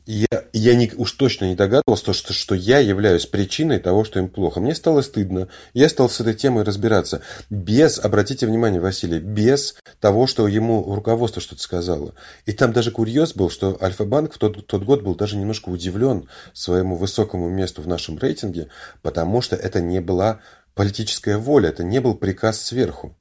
Я, 0.06 0.44
я 0.52 0.74
не, 0.74 0.92
уж 0.96 1.12
точно 1.12 1.46
не 1.46 1.54
догадывался, 1.54 2.12
что, 2.12 2.34
что 2.34 2.54
я 2.54 2.78
являюсь 2.78 3.24
причиной 3.24 3.78
того, 3.78 4.04
что 4.04 4.20
им 4.20 4.28
плохо. 4.28 4.60
Мне 4.60 4.74
стало 4.74 5.00
стыдно. 5.00 5.48
Я 5.72 5.88
стал 5.88 6.10
с 6.10 6.20
этой 6.20 6.34
темой 6.34 6.64
разбираться. 6.64 7.22
Без, 7.48 7.98
обратите 7.98 8.46
внимание, 8.46 8.82
Василий, 8.82 9.18
без 9.18 9.76
того, 10.00 10.26
что 10.26 10.46
ему 10.46 10.94
руководство 10.94 11.40
что-то 11.40 11.62
сказало. 11.62 12.14
И 12.44 12.52
там 12.52 12.74
даже 12.74 12.90
курьез 12.90 13.32
был, 13.34 13.48
что 13.48 13.78
Альфа-банк 13.80 14.34
в 14.34 14.38
тот, 14.38 14.66
тот 14.66 14.84
год 14.84 15.02
был 15.02 15.14
даже 15.14 15.36
немножко 15.38 15.70
удивлен 15.70 16.28
своему 16.52 16.96
высокому 16.96 17.48
месту 17.48 17.80
в 17.80 17.88
нашем 17.88 18.18
рейтинге, 18.18 18.68
потому 19.00 19.40
что 19.40 19.56
это 19.56 19.80
не 19.80 20.00
была 20.02 20.40
политическая 20.74 21.38
воля, 21.38 21.68
это 21.70 21.84
не 21.84 22.00
был 22.00 22.14
приказ 22.14 22.60
сверху. 22.60 23.16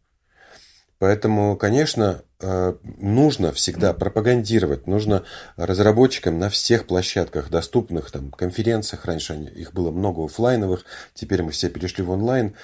Поэтому, 0.99 1.57
конечно, 1.57 2.23
э, 2.39 2.75
нужно 2.83 3.51
всегда 3.51 3.93
пропагандировать, 3.93 4.87
нужно 4.87 5.23
разработчикам 5.57 6.39
на 6.39 6.49
всех 6.49 6.87
площадках, 6.87 7.49
доступных 7.49 8.09
там, 8.09 8.31
конференциях, 8.31 9.03
раньше 9.05 9.33
их 9.33 9.73
было 9.73 9.91
много 9.91 10.23
офлайновых, 10.23 10.85
теперь 11.13 11.43
мы 11.43 11.51
все 11.51 11.69
перешли 11.69 12.03
в 12.03 12.11
онлайн, 12.11 12.55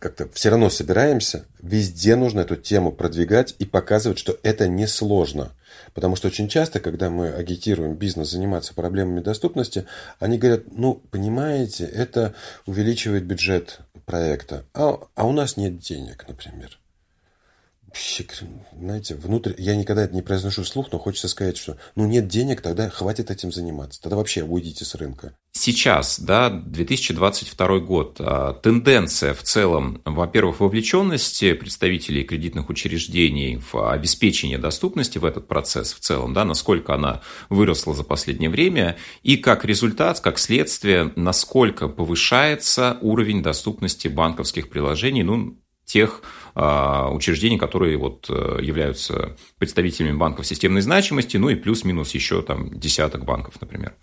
как-то 0.00 0.28
все 0.32 0.50
равно 0.50 0.70
собираемся, 0.70 1.46
везде 1.62 2.16
нужно 2.16 2.40
эту 2.40 2.56
тему 2.56 2.92
продвигать 2.92 3.54
и 3.58 3.64
показывать, 3.64 4.18
что 4.18 4.38
это 4.42 4.68
несложно. 4.68 5.52
Потому 5.94 6.16
что 6.16 6.28
очень 6.28 6.48
часто, 6.48 6.80
когда 6.80 7.10
мы 7.10 7.30
агитируем 7.30 7.94
бизнес 7.94 8.30
заниматься 8.30 8.74
проблемами 8.74 9.20
доступности, 9.20 9.86
они 10.20 10.38
говорят, 10.38 10.64
ну, 10.70 11.02
понимаете, 11.10 11.84
это 11.84 12.34
увеличивает 12.66 13.24
бюджет 13.24 13.80
проекта, 14.04 14.64
а, 14.74 15.00
а 15.14 15.26
у 15.26 15.32
нас 15.32 15.56
нет 15.56 15.78
денег, 15.78 16.24
например 16.28 16.78
знаете, 18.78 19.14
внутрь, 19.14 19.54
я 19.58 19.74
никогда 19.74 20.04
это 20.04 20.14
не 20.14 20.22
произношу 20.22 20.62
вслух, 20.62 20.88
но 20.92 20.98
хочется 20.98 21.28
сказать, 21.28 21.56
что 21.56 21.76
ну 21.96 22.06
нет 22.06 22.28
денег, 22.28 22.60
тогда 22.60 22.90
хватит 22.90 23.30
этим 23.30 23.50
заниматься, 23.50 24.00
тогда 24.00 24.16
вообще 24.16 24.42
уйдите 24.42 24.84
с 24.84 24.94
рынка. 24.94 25.34
Сейчас, 25.52 26.20
да, 26.20 26.50
2022 26.50 27.78
год, 27.80 28.16
а, 28.20 28.52
тенденция 28.52 29.34
в 29.34 29.42
целом, 29.42 30.02
во-первых, 30.04 30.60
вовлеченности 30.60 31.54
представителей 31.54 32.24
кредитных 32.24 32.68
учреждений 32.68 33.60
в 33.72 33.90
обеспечение 33.90 34.58
доступности 34.58 35.18
в 35.18 35.24
этот 35.24 35.48
процесс 35.48 35.94
в 35.94 36.00
целом, 36.00 36.34
да, 36.34 36.44
насколько 36.44 36.94
она 36.94 37.22
выросла 37.48 37.94
за 37.94 38.04
последнее 38.04 38.50
время, 38.50 38.96
и 39.22 39.36
как 39.36 39.64
результат, 39.64 40.20
как 40.20 40.38
следствие, 40.38 41.12
насколько 41.16 41.88
повышается 41.88 42.98
уровень 43.00 43.42
доступности 43.42 44.08
банковских 44.08 44.68
приложений, 44.68 45.22
ну, 45.24 45.58
тех 45.88 46.22
а, 46.54 47.08
учреждений, 47.10 47.56
которые 47.56 47.96
вот 47.96 48.26
э, 48.28 48.58
являются 48.60 49.36
представителями 49.58 50.16
банков 50.16 50.46
системной 50.46 50.82
значимости, 50.82 51.36
ну 51.36 51.48
и 51.48 51.54
плюс-минус 51.54 52.12
еще 52.14 52.42
там 52.42 52.78
десяток 52.78 53.24
банков, 53.24 53.54
например. 53.60 53.94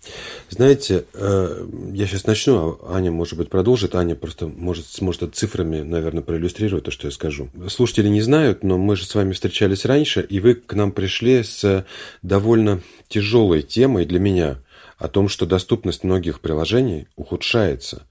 Знаете, 0.48 1.04
э, 1.14 1.66
я 1.92 2.06
сейчас 2.06 2.26
начну, 2.26 2.78
а 2.82 2.96
Аня, 2.96 3.12
может 3.12 3.38
быть, 3.38 3.50
продолжит. 3.50 3.94
Аня 3.94 4.16
просто 4.16 4.48
может, 4.48 4.86
сможет 4.86 5.36
цифрами, 5.36 5.82
наверное, 5.82 6.22
проиллюстрировать 6.22 6.84
то, 6.84 6.90
что 6.90 7.06
я 7.06 7.12
скажу. 7.12 7.50
Слушатели 7.68 8.08
не 8.08 8.20
знают, 8.20 8.64
но 8.64 8.78
мы 8.78 8.96
же 8.96 9.06
с 9.06 9.14
вами 9.14 9.32
встречались 9.32 9.84
раньше, 9.84 10.22
и 10.22 10.40
вы 10.40 10.54
к 10.54 10.72
нам 10.74 10.90
пришли 10.90 11.44
с 11.44 11.86
довольно 12.22 12.80
тяжелой 13.08 13.62
темой 13.62 14.06
для 14.06 14.18
меня 14.18 14.58
о 14.98 15.08
том, 15.08 15.28
что 15.28 15.46
доступность 15.46 16.04
многих 16.04 16.40
приложений 16.40 17.06
ухудшается. 17.16 18.08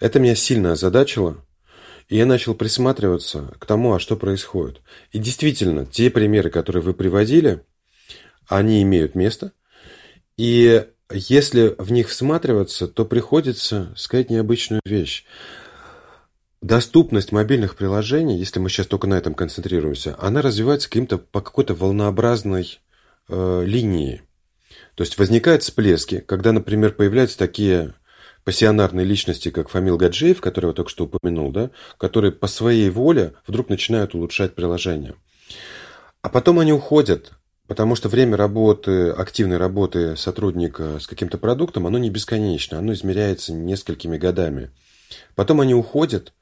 Это 0.00 0.18
меня 0.18 0.34
сильно 0.34 0.72
озадачило, 0.72 1.38
и 2.08 2.16
я 2.16 2.26
начал 2.26 2.54
присматриваться 2.54 3.54
к 3.58 3.66
тому, 3.66 3.94
а 3.94 4.00
что 4.00 4.16
происходит. 4.16 4.82
И 5.12 5.18
действительно, 5.18 5.86
те 5.86 6.10
примеры, 6.10 6.50
которые 6.50 6.82
вы 6.82 6.94
приводили, 6.94 7.62
они 8.48 8.82
имеют 8.82 9.14
место. 9.14 9.52
И 10.36 10.86
если 11.10 11.74
в 11.78 11.92
них 11.92 12.08
всматриваться, 12.08 12.88
то 12.88 13.04
приходится 13.04 13.92
сказать 13.96 14.30
необычную 14.30 14.80
вещь. 14.84 15.24
Доступность 16.60 17.30
мобильных 17.30 17.76
приложений, 17.76 18.38
если 18.38 18.58
мы 18.58 18.70
сейчас 18.70 18.86
только 18.86 19.06
на 19.06 19.14
этом 19.14 19.34
концентрируемся, 19.34 20.16
она 20.18 20.40
развивается 20.40 20.88
каким-то 20.88 21.18
по 21.18 21.42
какой-то 21.42 21.74
волнообразной 21.74 22.80
э, 23.28 23.64
линии. 23.66 24.22
То 24.94 25.02
есть 25.02 25.18
возникают 25.18 25.62
всплески, 25.62 26.20
когда, 26.20 26.52
например, 26.52 26.92
появляются 26.92 27.36
такие 27.36 27.94
пассионарной 28.44 29.04
личности, 29.04 29.50
как 29.50 29.70
Фамил 29.70 29.96
Гаджиев, 29.96 30.40
которого 30.40 30.70
я 30.70 30.74
только 30.74 30.90
что 30.90 31.04
упомянул, 31.04 31.50
да, 31.50 31.70
которые 31.98 32.30
по 32.30 32.46
своей 32.46 32.90
воле 32.90 33.32
вдруг 33.46 33.68
начинают 33.68 34.14
улучшать 34.14 34.54
приложение. 34.54 35.14
А 36.22 36.28
потом 36.28 36.58
они 36.58 36.72
уходят, 36.72 37.32
потому 37.66 37.96
что 37.96 38.08
время 38.08 38.36
работы, 38.36 39.10
активной 39.10 39.56
работы 39.56 40.16
сотрудника 40.16 40.98
с 41.00 41.06
каким-то 41.06 41.38
продуктом, 41.38 41.86
оно 41.86 41.98
не 41.98 42.10
бесконечно, 42.10 42.78
оно 42.78 42.92
измеряется 42.92 43.52
несколькими 43.52 44.18
годами. 44.18 44.70
Потом 45.34 45.60
они 45.60 45.74
уходят, 45.74 46.34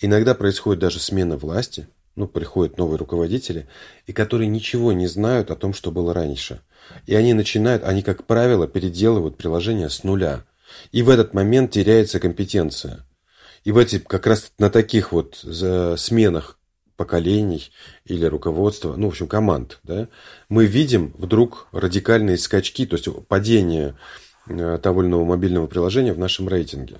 иногда 0.00 0.34
происходит 0.34 0.80
даже 0.80 1.00
смена 1.00 1.36
власти, 1.36 1.86
ну, 2.14 2.28
приходят 2.28 2.76
новые 2.76 2.98
руководители, 2.98 3.68
и 4.06 4.12
которые 4.12 4.48
ничего 4.48 4.92
не 4.92 5.06
знают 5.06 5.50
о 5.50 5.56
том, 5.56 5.72
что 5.72 5.90
было 5.90 6.12
раньше. 6.12 6.60
И 7.06 7.14
они 7.14 7.32
начинают, 7.32 7.84
они, 7.84 8.02
как 8.02 8.26
правило, 8.26 8.66
переделывают 8.66 9.36
приложение 9.36 9.90
с 9.90 10.02
нуля– 10.02 10.44
и 10.90 11.02
в 11.02 11.08
этот 11.08 11.34
момент 11.34 11.72
теряется 11.72 12.20
компетенция. 12.20 13.06
И 13.64 13.72
в 13.72 13.78
эти, 13.78 13.98
как 13.98 14.26
раз 14.26 14.52
на 14.58 14.70
таких 14.70 15.12
вот 15.12 15.36
сменах 15.36 16.58
поколений 16.96 17.72
или 18.04 18.26
руководства, 18.26 18.94
ну, 18.96 19.06
в 19.06 19.10
общем, 19.10 19.26
команд, 19.26 19.80
да, 19.82 20.08
мы 20.48 20.66
видим 20.66 21.14
вдруг 21.16 21.66
радикальные 21.72 22.38
скачки, 22.38 22.86
то 22.86 22.96
есть 22.96 23.08
падение 23.26 23.96
э, 24.48 24.78
того 24.82 25.02
или 25.02 25.08
иного 25.08 25.24
мобильного 25.24 25.66
приложения 25.66 26.12
в 26.12 26.18
нашем 26.18 26.48
рейтинге. 26.48 26.98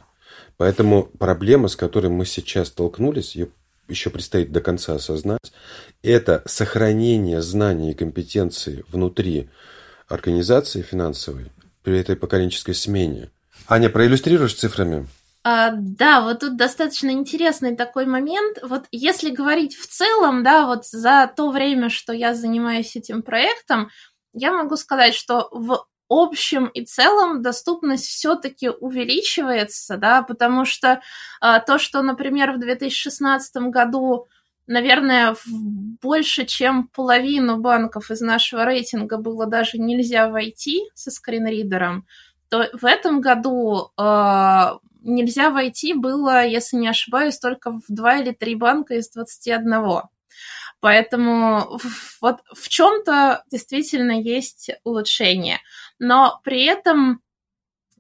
Поэтому 0.56 1.04
проблема, 1.04 1.68
с 1.68 1.76
которой 1.76 2.08
мы 2.08 2.26
сейчас 2.26 2.68
столкнулись, 2.68 3.37
ее 3.37 3.48
еще 3.88 4.11
предстоит 4.11 4.52
до 4.52 4.61
конца 4.61 4.94
осознать, 4.94 5.52
это 6.02 6.42
сохранение 6.46 7.42
знаний 7.42 7.92
и 7.92 7.94
компетенции 7.94 8.85
внутри 8.88 9.50
организации 10.08 10.82
финансовой 10.82 11.52
при 11.82 11.98
этой 11.98 12.16
поколенческой 12.16 12.74
смене. 12.74 13.30
Аня, 13.72 13.88
проиллюстрируешь 13.88 14.52
цифрами? 14.52 15.08
А, 15.44 15.70
да, 15.72 16.20
вот 16.20 16.40
тут 16.40 16.56
достаточно 16.58 17.08
интересный 17.08 17.74
такой 17.74 18.04
момент. 18.04 18.58
Вот 18.62 18.85
если 18.92 19.30
говорить 19.30 19.74
в 19.74 19.87
целом, 19.87 20.44
да, 20.44 20.66
вот 20.66 20.87
за 20.87 21.32
то 21.35 21.50
время, 21.50 21.88
что 21.88 22.12
я 22.12 22.35
занимаюсь 22.35 22.96
этим 22.96 23.22
проектом, 23.22 23.88
я 24.35 24.52
могу 24.52 24.76
сказать, 24.76 25.14
что 25.14 25.48
в 25.52 25.87
общем 26.11 26.66
и 26.66 26.85
целом 26.85 27.40
доступность 27.40 28.04
все-таки 28.04 28.68
увеличивается, 28.68 29.96
да, 29.96 30.22
потому 30.22 30.66
что 30.66 31.00
а, 31.40 31.58
то, 31.58 31.78
что, 31.78 32.02
например, 32.02 32.52
в 32.52 32.61
2016 32.61 33.56
году, 33.70 34.28
наверное, 34.66 35.35
больше, 35.46 36.44
чем 36.44 36.88
половину 36.88 37.56
банков 37.56 38.11
из 38.11 38.20
нашего 38.20 38.66
рейтинга 38.66 39.16
было 39.16 39.46
даже 39.46 39.78
нельзя 39.78 40.28
войти 40.28 40.82
со 40.94 41.11
скринридером, 41.11 42.06
то 42.52 42.68
в 42.74 42.84
этом 42.84 43.22
году 43.22 43.92
э, 43.98 44.78
нельзя 45.00 45.48
войти 45.48 45.94
было, 45.94 46.44
если 46.44 46.76
не 46.76 46.86
ошибаюсь, 46.86 47.38
только 47.38 47.70
в 47.70 47.84
два 47.88 48.18
или 48.18 48.32
три 48.32 48.56
банка 48.56 48.92
из 48.92 49.08
21. 49.08 50.02
Поэтому 50.78 51.80
вот 52.20 52.40
в 52.52 52.68
чем-то 52.68 53.44
действительно 53.50 54.20
есть 54.20 54.68
улучшение. 54.84 55.60
Но 55.98 56.42
при 56.44 56.64
этом 56.66 57.22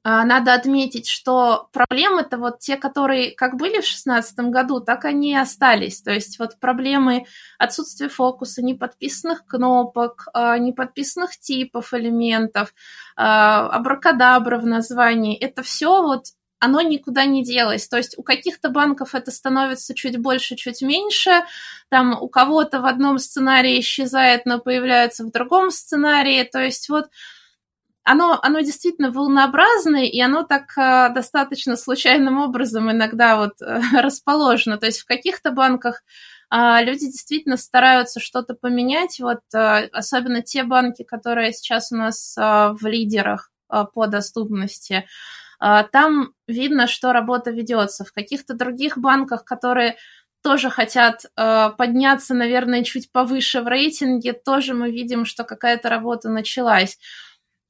надо 0.04 0.54
отметить, 0.54 1.08
что 1.08 1.68
проблемы-то 1.72 2.36
вот 2.36 2.58
те, 2.58 2.76
которые 2.76 3.32
как 3.36 3.56
были 3.56 3.74
в 3.74 3.86
2016 3.86 4.38
году, 4.50 4.80
так 4.80 5.04
они 5.04 5.32
и 5.32 5.36
остались. 5.36 6.02
То 6.02 6.10
есть 6.10 6.38
вот 6.38 6.58
проблемы 6.58 7.26
отсутствия 7.58 8.08
фокуса, 8.08 8.62
неподписанных 8.62 9.46
кнопок, 9.46 10.26
а, 10.34 10.58
неподписанных 10.58 11.38
типов 11.38 11.94
элементов, 11.94 12.74
а, 13.16 13.68
абракадабра 13.68 14.58
в 14.58 14.66
названии, 14.66 15.38
это 15.38 15.62
все 15.62 16.02
вот 16.02 16.26
оно 16.58 16.80
никуда 16.80 17.24
не 17.24 17.42
делось. 17.42 17.88
То 17.88 17.96
есть 17.96 18.16
у 18.16 18.22
каких-то 18.22 18.68
банков 18.68 19.16
это 19.16 19.32
становится 19.32 19.96
чуть 19.96 20.16
больше, 20.18 20.54
чуть 20.54 20.80
меньше. 20.80 21.42
Там 21.88 22.16
у 22.20 22.28
кого-то 22.28 22.80
в 22.80 22.86
одном 22.86 23.18
сценарии 23.18 23.80
исчезает, 23.80 24.46
но 24.46 24.60
появляется 24.60 25.24
в 25.24 25.32
другом 25.32 25.72
сценарии. 25.72 26.44
То 26.44 26.60
есть 26.60 26.88
вот 26.88 27.06
оно, 28.04 28.38
оно 28.42 28.60
действительно 28.60 29.10
волнообразное, 29.10 30.04
и 30.04 30.20
оно 30.20 30.42
так 30.42 30.76
э, 30.76 31.10
достаточно 31.14 31.76
случайным 31.76 32.38
образом 32.38 32.90
иногда 32.90 33.36
вот 33.36 33.60
э, 33.60 33.80
расположено. 34.00 34.78
То 34.78 34.86
есть 34.86 35.00
в 35.00 35.06
каких-то 35.06 35.52
банках 35.52 36.02
э, 36.50 36.84
люди 36.84 37.06
действительно 37.06 37.56
стараются 37.56 38.20
что-то 38.20 38.54
поменять. 38.54 39.20
Вот 39.20 39.40
э, 39.54 39.88
особенно 39.92 40.42
те 40.42 40.64
банки, 40.64 41.04
которые 41.04 41.52
сейчас 41.52 41.92
у 41.92 41.96
нас 41.96 42.34
в 42.36 42.80
лидерах 42.82 43.50
по 43.94 44.06
доступности, 44.06 45.06
там 45.58 46.34
видно, 46.46 46.86
что 46.86 47.12
работа 47.14 47.52
ведется. 47.52 48.04
В 48.04 48.12
каких-то 48.12 48.52
других 48.52 48.98
банках, 48.98 49.44
которые 49.44 49.96
тоже 50.42 50.70
хотят 50.70 51.24
э, 51.36 51.70
подняться, 51.78 52.34
наверное, 52.34 52.82
чуть 52.82 53.10
повыше 53.12 53.62
в 53.62 53.68
рейтинге, 53.68 54.32
тоже 54.32 54.74
мы 54.74 54.90
видим, 54.90 55.24
что 55.24 55.44
какая-то 55.44 55.88
работа 55.88 56.28
началась. 56.28 56.98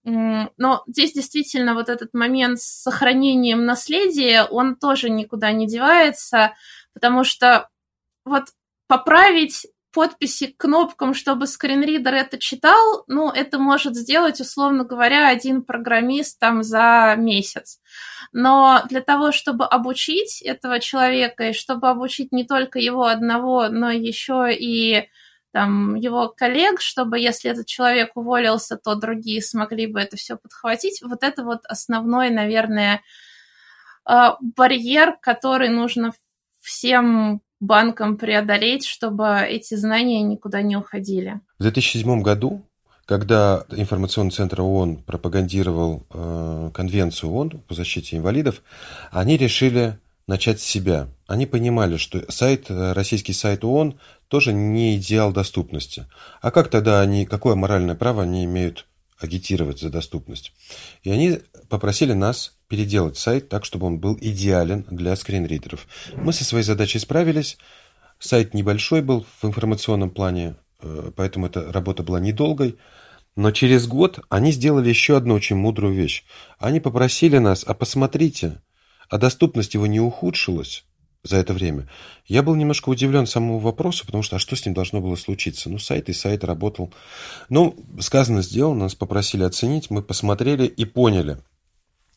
Но 0.05 0.83
здесь 0.87 1.13
действительно 1.13 1.75
вот 1.75 1.89
этот 1.89 2.13
момент 2.13 2.61
с 2.61 2.83
сохранением 2.83 3.65
наследия, 3.65 4.45
он 4.45 4.77
тоже 4.77 5.11
никуда 5.11 5.53
не 5.53 5.67
девается, 5.67 6.55
потому 6.93 7.23
что 7.23 7.69
вот 8.25 8.45
поправить 8.89 9.67
подписи 9.93 10.49
к 10.49 10.57
кнопкам, 10.57 11.15
чтобы 11.15 11.47
скринридер 11.47 12.15
это 12.15 12.39
читал, 12.39 13.05
ну, 13.07 13.31
это 13.31 13.59
может 13.59 13.95
сделать, 13.95 14.41
условно 14.41 14.85
говоря, 14.85 15.29
один 15.29 15.63
программист 15.63 16.39
там 16.39 16.63
за 16.63 17.15
месяц. 17.19 17.79
Но 18.33 18.83
для 18.89 19.03
того, 19.03 19.33
чтобы 19.33 19.67
обучить 19.67 20.41
этого 20.41 20.81
человека, 20.81 21.51
и 21.51 21.53
чтобы 21.53 21.91
обучить 21.91 22.33
не 22.33 22.45
только 22.45 22.79
его 22.79 23.05
одного, 23.05 23.69
но 23.69 23.91
еще 23.91 24.49
и 24.51 25.09
там, 25.53 25.95
его 25.95 26.29
коллег, 26.29 26.81
чтобы 26.81 27.19
если 27.19 27.51
этот 27.51 27.67
человек 27.67 28.13
уволился, 28.17 28.77
то 28.77 28.95
другие 28.95 29.43
смогли 29.43 29.87
бы 29.87 30.01
это 30.01 30.17
все 30.17 30.37
подхватить. 30.37 31.03
Вот 31.03 31.23
это 31.23 31.45
вот 31.45 31.61
основной, 31.67 32.31
наверное, 32.31 33.03
а, 34.05 34.37
барьер, 34.41 35.17
который 35.21 35.69
нужно 35.69 36.13
всем 36.61 37.43
банкам 37.61 38.17
преодолеть, 38.17 38.85
чтобы 38.85 39.41
эти 39.49 39.75
знания 39.75 40.23
никуда 40.23 40.63
не 40.63 40.77
уходили. 40.77 41.41
В 41.59 41.63
2007 41.63 42.23
году, 42.23 42.63
когда 43.05 43.65
информационный 43.71 44.33
центр 44.33 44.63
ООН 44.63 45.05
пропагандировал 45.05 46.05
э, 46.13 46.71
конвенцию 46.75 47.31
ООН 47.33 47.51
по 47.69 47.75
защите 47.75 48.17
инвалидов, 48.17 48.63
они 49.13 49.37
решили 49.37 49.99
начать 50.27 50.61
с 50.61 50.65
себя. 50.65 51.09
Они 51.27 51.47
понимали, 51.47 51.97
что 51.97 52.31
сайт, 52.31 52.71
э, 52.71 52.93
российский 52.93 53.33
сайт 53.33 53.65
ООН 53.65 53.99
тоже 54.29 54.53
не 54.53 54.97
идеал 54.97 55.33
доступности. 55.33 56.07
А 56.41 56.51
как 56.51 56.69
тогда 56.69 57.01
они, 57.01 57.27
какое 57.27 57.55
моральное 57.55 57.95
право 57.95 58.23
они 58.23 58.45
имеют 58.45 58.87
агитировать 59.19 59.81
за 59.81 59.91
доступность? 59.91 60.53
И 61.03 61.11
они 61.11 61.41
попросили 61.69 62.13
нас 62.13 62.57
переделать 62.69 63.19
сайт 63.19 63.49
так, 63.49 63.65
чтобы 63.65 63.87
он 63.87 63.99
был 63.99 64.17
идеален 64.21 64.87
для 64.91 65.15
скринридеров. 65.17 65.87
Мы 66.15 66.33
со 66.33 66.45
своей 66.45 66.65
задачей 66.65 66.99
справились. 66.99 67.59
Сайт 68.19 68.55
небольшой 68.55 69.03
был 69.03 69.27
в 69.41 69.45
информационном 69.45 70.11
плане, 70.11 70.55
э, 70.81 71.11
поэтому 71.17 71.47
эта 71.47 71.73
работа 71.73 72.03
была 72.03 72.21
недолгой. 72.21 72.79
Но 73.35 73.51
через 73.51 73.87
год 73.87 74.21
они 74.29 74.53
сделали 74.53 74.91
еще 74.91 75.17
одну 75.17 75.35
очень 75.35 75.57
мудрую 75.57 75.95
вещь. 75.95 76.25
Они 76.59 76.81
попросили 76.81 77.39
нас, 77.39 77.65
а 77.67 77.73
посмотрите, 77.73 78.61
а 79.13 79.19
доступность 79.19 79.75
его 79.75 79.87
не 79.87 80.01
ухудшилась 80.01 80.85
за 81.23 81.37
это 81.37 81.53
время. 81.53 81.87
Я 82.27 82.43
был 82.43 82.55
немножко 82.55 82.89
удивлен 82.89 83.27
самому 83.27 83.59
вопросу, 83.59 84.07
потому 84.07 84.23
что 84.23 84.37
а 84.37 84.39
что 84.39 84.57
с 84.57 84.65
ним 84.65 84.75
должно 84.75 85.03
было 85.03 85.17
случиться? 85.17 85.69
Ну, 85.69 85.79
сайт 85.79 86.09
и 86.09 86.15
сайт 86.15 86.45
работал. 86.45 86.95
Ну, 87.51 87.77
сказано, 88.01 88.41
сделано, 88.41 88.85
нас 88.85 88.95
попросили 88.95 89.43
оценить, 89.43 89.91
мы 89.91 90.03
посмотрели 90.03 90.65
и 90.65 90.87
поняли– 90.87 91.37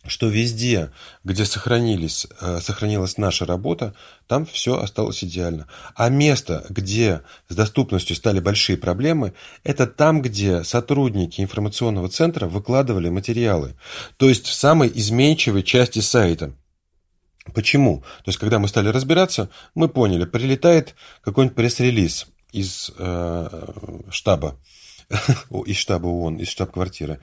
что 0.07 0.27
везде, 0.27 0.91
где 1.23 1.45
сохранились, 1.45 2.27
э, 2.39 2.59
сохранилась 2.61 3.17
наша 3.17 3.45
работа, 3.45 3.95
там 4.27 4.45
все 4.45 4.77
осталось 4.79 5.23
идеально. 5.23 5.67
А 5.95 6.09
место, 6.09 6.65
где 6.69 7.21
с 7.49 7.55
доступностью 7.55 8.15
стали 8.15 8.39
большие 8.39 8.77
проблемы, 8.77 9.33
это 9.63 9.87
там, 9.87 10.21
где 10.21 10.63
сотрудники 10.63 11.41
информационного 11.41 12.09
центра 12.09 12.47
выкладывали 12.47 13.09
материалы. 13.09 13.75
То 14.17 14.29
есть 14.29 14.45
в 14.45 14.53
самой 14.53 14.91
изменчивой 14.93 15.63
части 15.63 15.99
сайта. 15.99 16.53
Почему? 17.53 17.99
То 18.23 18.29
есть, 18.29 18.39
когда 18.39 18.59
мы 18.59 18.67
стали 18.67 18.89
разбираться, 18.89 19.49
мы 19.75 19.87
поняли, 19.87 20.25
прилетает 20.25 20.95
какой-нибудь 21.21 21.55
пресс-релиз 21.55 22.27
из 22.51 22.91
э, 22.97 23.67
штаба 24.09 24.57
из 25.65 25.77
штаба 25.77 26.07
ООН, 26.07 26.37
из 26.37 26.47
штаб-квартиры. 26.49 27.19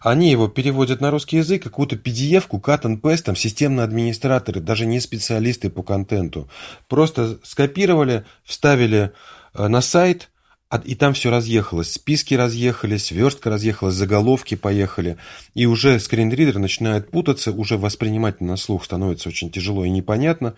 Они 0.00 0.30
его 0.30 0.48
переводят 0.48 1.00
на 1.00 1.10
русский 1.10 1.38
язык, 1.38 1.62
какую-то 1.62 1.96
PDF-ку, 1.96 2.58
cut 2.58 2.82
and 2.82 3.00
paste, 3.00 3.24
там 3.24 3.36
системные 3.36 3.84
администраторы, 3.84 4.60
даже 4.60 4.86
не 4.86 5.00
специалисты 5.00 5.70
по 5.70 5.82
контенту. 5.82 6.48
Просто 6.88 7.38
скопировали, 7.42 8.24
вставили 8.44 9.12
э, 9.54 9.68
на 9.68 9.80
сайт, 9.80 10.30
и 10.84 10.94
там 10.94 11.14
все 11.14 11.30
разъехалось. 11.30 11.92
Списки 11.92 12.34
разъехались, 12.34 13.10
верстка 13.10 13.50
разъехалась, 13.50 13.94
заголовки 13.94 14.56
поехали. 14.56 15.16
И 15.54 15.66
уже 15.66 16.00
скринридер 16.00 16.58
начинает 16.58 17.10
путаться, 17.10 17.52
уже 17.52 17.78
воспринимать 17.78 18.40
на 18.40 18.56
слух 18.56 18.84
становится 18.84 19.28
очень 19.28 19.50
тяжело 19.50 19.84
и 19.84 19.90
непонятно. 19.90 20.54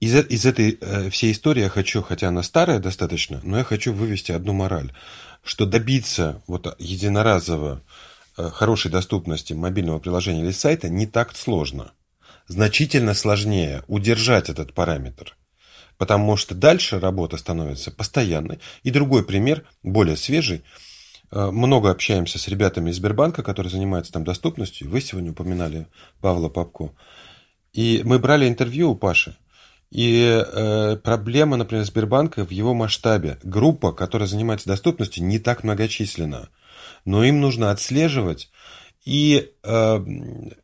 Из, 0.00 0.14
из 0.14 0.46
этой 0.46 0.78
э, 0.80 1.10
всей 1.10 1.32
истории 1.32 1.62
я 1.62 1.68
хочу, 1.68 2.02
хотя 2.02 2.28
она 2.28 2.42
старая 2.42 2.78
достаточно, 2.78 3.40
но 3.42 3.58
я 3.58 3.64
хочу 3.64 3.92
вывести 3.92 4.32
одну 4.32 4.52
мораль 4.52 4.92
что 5.44 5.66
добиться 5.66 6.42
вот 6.46 6.74
единоразово 6.78 7.82
э, 8.36 8.50
хорошей 8.50 8.90
доступности 8.90 9.52
мобильного 9.52 9.98
приложения 9.98 10.42
или 10.42 10.50
сайта 10.50 10.88
не 10.88 11.06
так 11.06 11.36
сложно. 11.36 11.92
Значительно 12.48 13.14
сложнее 13.14 13.84
удержать 13.86 14.48
этот 14.48 14.72
параметр. 14.72 15.36
Потому 16.04 16.36
что 16.36 16.54
дальше 16.54 17.00
работа 17.00 17.38
становится 17.38 17.90
постоянной. 17.90 18.58
И 18.82 18.90
другой 18.90 19.24
пример, 19.24 19.64
более 19.82 20.18
свежий. 20.18 20.62
Э, 21.30 21.50
много 21.50 21.90
общаемся 21.90 22.38
с 22.38 22.46
ребятами 22.46 22.90
из 22.90 22.96
Сбербанка, 22.96 23.42
которые 23.42 23.70
занимаются 23.70 24.12
там 24.12 24.22
доступностью. 24.22 24.90
Вы 24.90 25.00
сегодня 25.00 25.30
упоминали 25.30 25.86
Павла 26.20 26.50
Попко. 26.50 26.90
И 27.72 28.02
мы 28.04 28.18
брали 28.18 28.46
интервью 28.46 28.90
у 28.90 28.96
Паши. 28.96 29.34
И 29.90 30.44
э, 30.46 30.96
проблема, 31.02 31.56
например, 31.56 31.86
Сбербанка 31.86 32.44
в 32.44 32.50
его 32.50 32.74
масштабе. 32.74 33.38
Группа, 33.42 33.90
которая 33.90 34.28
занимается 34.28 34.68
доступностью, 34.68 35.24
не 35.24 35.38
так 35.38 35.64
многочисленна. 35.64 36.50
Но 37.06 37.24
им 37.24 37.40
нужно 37.40 37.70
отслеживать 37.70 38.50
и 39.04 39.52
э, 39.62 40.04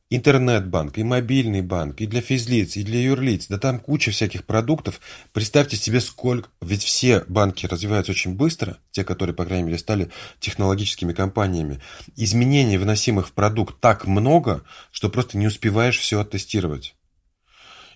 интернет-банк, 0.09 0.97
и 0.99 1.05
мобильный 1.05 1.61
банк, 1.61 2.01
и 2.01 2.07
для 2.07 2.21
физлиц, 2.21 2.77
и 2.77 2.83
для 2.83 3.01
юрлиц. 3.01 3.49
Да 3.49 3.59
там 3.59 3.79
куча 3.79 4.11
всяких 4.11 4.45
продуктов. 4.45 5.01
Представьте 5.33 5.77
себе, 5.77 6.01
сколько... 6.01 6.49
Ведь 6.61 6.83
все 6.83 7.25
банки 7.29 7.67
развиваются 7.67 8.13
очень 8.13 8.35
быстро, 8.35 8.79
те, 8.91 9.05
которые, 9.05 9.35
по 9.35 9.45
крайней 9.45 9.65
мере, 9.65 9.79
стали 9.79 10.11
технологическими 10.41 11.13
компаниями. 11.13 11.81
Изменений, 12.17 12.79
вносимых 12.79 13.29
в 13.29 13.33
продукт, 13.33 13.79
так 13.81 14.07
много, 14.07 14.63
что 14.91 15.11
просто 15.11 15.37
не 15.37 15.47
успеваешь 15.47 15.99
все 15.99 16.21
оттестировать. 16.21 16.95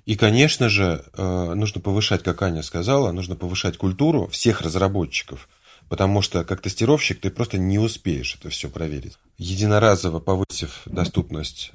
И, 0.04 0.16
конечно 0.16 0.68
же, 0.68 1.02
э, 1.14 1.54
нужно 1.54 1.80
повышать, 1.80 2.22
как 2.22 2.42
Аня 2.42 2.62
сказала, 2.62 3.10
нужно 3.10 3.36
повышать 3.36 3.78
культуру 3.78 4.28
всех 4.28 4.60
разработчиков, 4.60 5.48
потому 5.88 6.22
что 6.22 6.44
как 6.44 6.60
тестировщик 6.60 7.20
ты 7.20 7.30
просто 7.30 7.58
не 7.58 7.78
успеешь 7.78 8.36
это 8.38 8.48
все 8.50 8.68
проверить. 8.68 9.18
Единоразово 9.38 10.20
повысив 10.20 10.82
доступность 10.86 11.72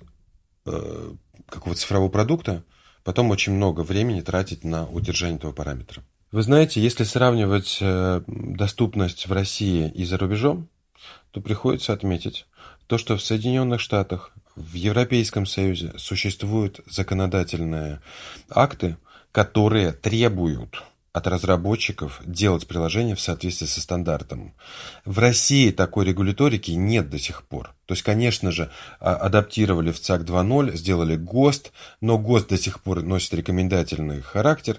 э, 0.65 1.13
какого-то 1.47 1.81
цифрового 1.81 2.09
продукта, 2.09 2.63
потом 3.03 3.31
очень 3.31 3.53
много 3.53 3.81
времени 3.81 4.21
тратить 4.21 4.63
на 4.63 4.87
удержание 4.87 5.37
этого 5.37 5.51
параметра. 5.51 6.03
Вы 6.31 6.43
знаете, 6.43 6.81
если 6.81 7.03
сравнивать 7.03 7.79
э, 7.81 8.21
доступность 8.27 9.27
в 9.27 9.31
России 9.31 9.91
и 9.95 10.05
за 10.05 10.17
рубежом, 10.17 10.69
то 11.31 11.41
приходится 11.41 11.93
отметить 11.93 12.45
то, 12.87 12.97
что 12.97 13.17
в 13.17 13.21
Соединенных 13.21 13.81
Штатах, 13.81 14.31
в 14.55 14.73
Европейском 14.73 15.45
Союзе 15.45 15.93
существуют 15.97 16.81
законодательные 16.87 18.01
акты, 18.49 18.97
которые 19.31 19.91
требуют 19.91 20.83
от 21.11 21.27
разработчиков 21.27 22.21
делать 22.25 22.67
приложение 22.67 23.15
в 23.15 23.21
соответствии 23.21 23.65
со 23.65 23.81
стандартом. 23.81 24.53
В 25.05 25.19
России 25.19 25.71
такой 25.71 26.05
регуляторики 26.05 26.71
нет 26.71 27.09
до 27.09 27.17
сих 27.17 27.43
пор. 27.43 27.73
То 27.85 27.93
есть, 27.93 28.03
конечно 28.03 28.51
же, 28.51 28.69
а, 28.99 29.15
адаптировали 29.15 29.91
в 29.91 29.99
ЦАК 29.99 30.23
2.0, 30.23 30.75
сделали 30.75 31.15
ГОСТ, 31.15 31.71
но 32.01 32.17
ГОСТ 32.17 32.49
до 32.49 32.57
сих 32.57 32.81
пор 32.81 33.01
носит 33.01 33.33
рекомендательный 33.33 34.21
характер. 34.21 34.77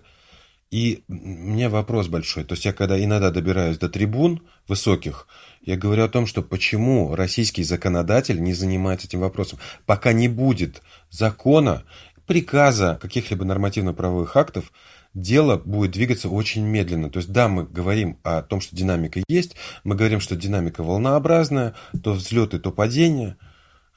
И 0.71 1.03
у 1.09 1.15
меня 1.15 1.69
вопрос 1.69 2.07
большой. 2.07 2.45
То 2.45 2.55
есть 2.55 2.65
я 2.65 2.73
когда 2.73 3.03
иногда 3.03 3.33
добираюсь 3.33 3.79
до 3.79 3.89
трибун 3.89 4.43
высоких, 4.69 5.27
я 5.63 5.77
говорю 5.77 6.05
о 6.05 6.09
том, 6.09 6.27
что 6.27 6.43
почему 6.43 7.17
российский 7.17 7.65
законодатель 7.65 8.41
не 8.41 8.55
занимается 8.55 9.09
этим 9.09 9.21
вопросом. 9.21 9.59
Пока 9.85 10.13
не 10.13 10.29
будет 10.29 10.81
закона, 11.11 11.83
приказа, 12.27 13.01
каких-либо 13.03 13.45
нормативно-правовых 13.45 14.37
актов, 14.37 14.73
дело 15.15 15.57
будет 15.57 15.93
двигаться 15.93 16.29
очень 16.29 16.65
медленно. 16.65 17.11
То 17.11 17.19
есть, 17.19 17.31
да, 17.33 17.49
мы 17.49 17.65
говорим 17.65 18.19
о 18.23 18.43
том, 18.43 18.61
что 18.61 18.77
динамика 18.77 19.21
есть, 19.29 19.57
мы 19.85 19.95
говорим, 19.95 20.21
что 20.21 20.37
динамика 20.37 20.83
волнообразная, 20.83 21.75
то 22.03 22.13
взлеты, 22.13 22.59
то 22.59 22.71
падения, 22.71 23.37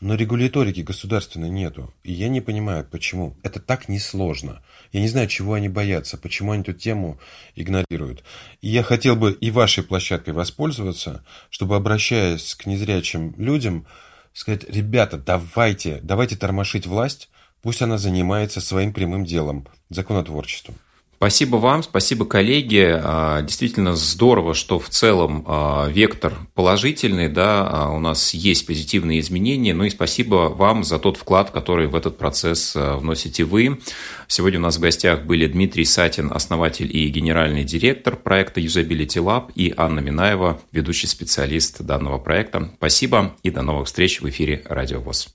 но 0.03 0.15
регуляторики 0.15 0.81
государственной 0.81 1.49
нету. 1.49 1.93
И 2.03 2.11
я 2.11 2.27
не 2.27 2.41
понимаю, 2.41 2.85
почему. 2.89 3.37
Это 3.41 3.61
так 3.61 3.87
несложно. 3.87 4.61
Я 4.91 4.99
не 4.99 5.07
знаю, 5.07 5.27
чего 5.27 5.53
они 5.53 5.69
боятся, 5.69 6.17
почему 6.17 6.51
они 6.51 6.61
эту 6.61 6.73
тему 6.73 7.19
игнорируют. 7.55 8.23
И 8.61 8.67
я 8.67 8.83
хотел 8.83 9.15
бы 9.15 9.31
и 9.31 9.49
вашей 9.49 9.81
площадкой 9.83 10.31
воспользоваться, 10.31 11.23
чтобы, 11.49 11.77
обращаясь 11.77 12.53
к 12.55 12.65
незрячим 12.65 13.33
людям, 13.37 13.87
сказать, 14.33 14.65
ребята, 14.67 15.17
давайте, 15.17 15.99
давайте 16.03 16.35
тормошить 16.35 16.85
власть, 16.85 17.29
пусть 17.61 17.81
она 17.81 17.97
занимается 17.97 18.59
своим 18.59 18.91
прямым 18.91 19.23
делом, 19.23 19.67
законотворчеством. 19.89 20.75
Спасибо 21.23 21.55
вам, 21.55 21.83
спасибо, 21.83 22.25
коллеги. 22.25 22.99
А, 23.01 23.41
действительно 23.43 23.95
здорово, 23.95 24.53
что 24.53 24.77
в 24.77 24.89
целом 24.89 25.45
а, 25.47 25.87
вектор 25.87 26.33
положительный, 26.53 27.29
да, 27.29 27.65
а, 27.65 27.91
у 27.91 27.99
нас 28.01 28.33
есть 28.33 28.67
позитивные 28.67 29.21
изменения. 29.21 29.73
Ну 29.73 29.85
и 29.85 29.89
спасибо 29.89 30.51
вам 30.53 30.83
за 30.83 30.99
тот 30.99 31.15
вклад, 31.15 31.51
который 31.51 31.87
в 31.87 31.95
этот 31.95 32.17
процесс 32.17 32.75
вносите 32.75 33.45
вы. 33.45 33.79
Сегодня 34.27 34.59
у 34.59 34.63
нас 34.63 34.75
в 34.75 34.81
гостях 34.81 35.23
были 35.23 35.47
Дмитрий 35.47 35.85
Сатин, 35.85 36.29
основатель 36.29 36.93
и 36.93 37.07
генеральный 37.07 37.63
директор 37.63 38.17
проекта 38.17 38.59
Usability 38.59 39.23
Lab, 39.23 39.49
и 39.55 39.73
Анна 39.77 40.01
Минаева, 40.01 40.59
ведущий 40.73 41.07
специалист 41.07 41.79
данного 41.79 42.17
проекта. 42.17 42.69
Спасибо 42.75 43.33
и 43.43 43.49
до 43.49 43.61
новых 43.61 43.87
встреч 43.87 44.19
в 44.19 44.27
эфире 44.27 44.63
Радио 44.65 44.99
ВОЗ. 44.99 45.29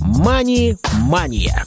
Мани-мания. 0.00 1.66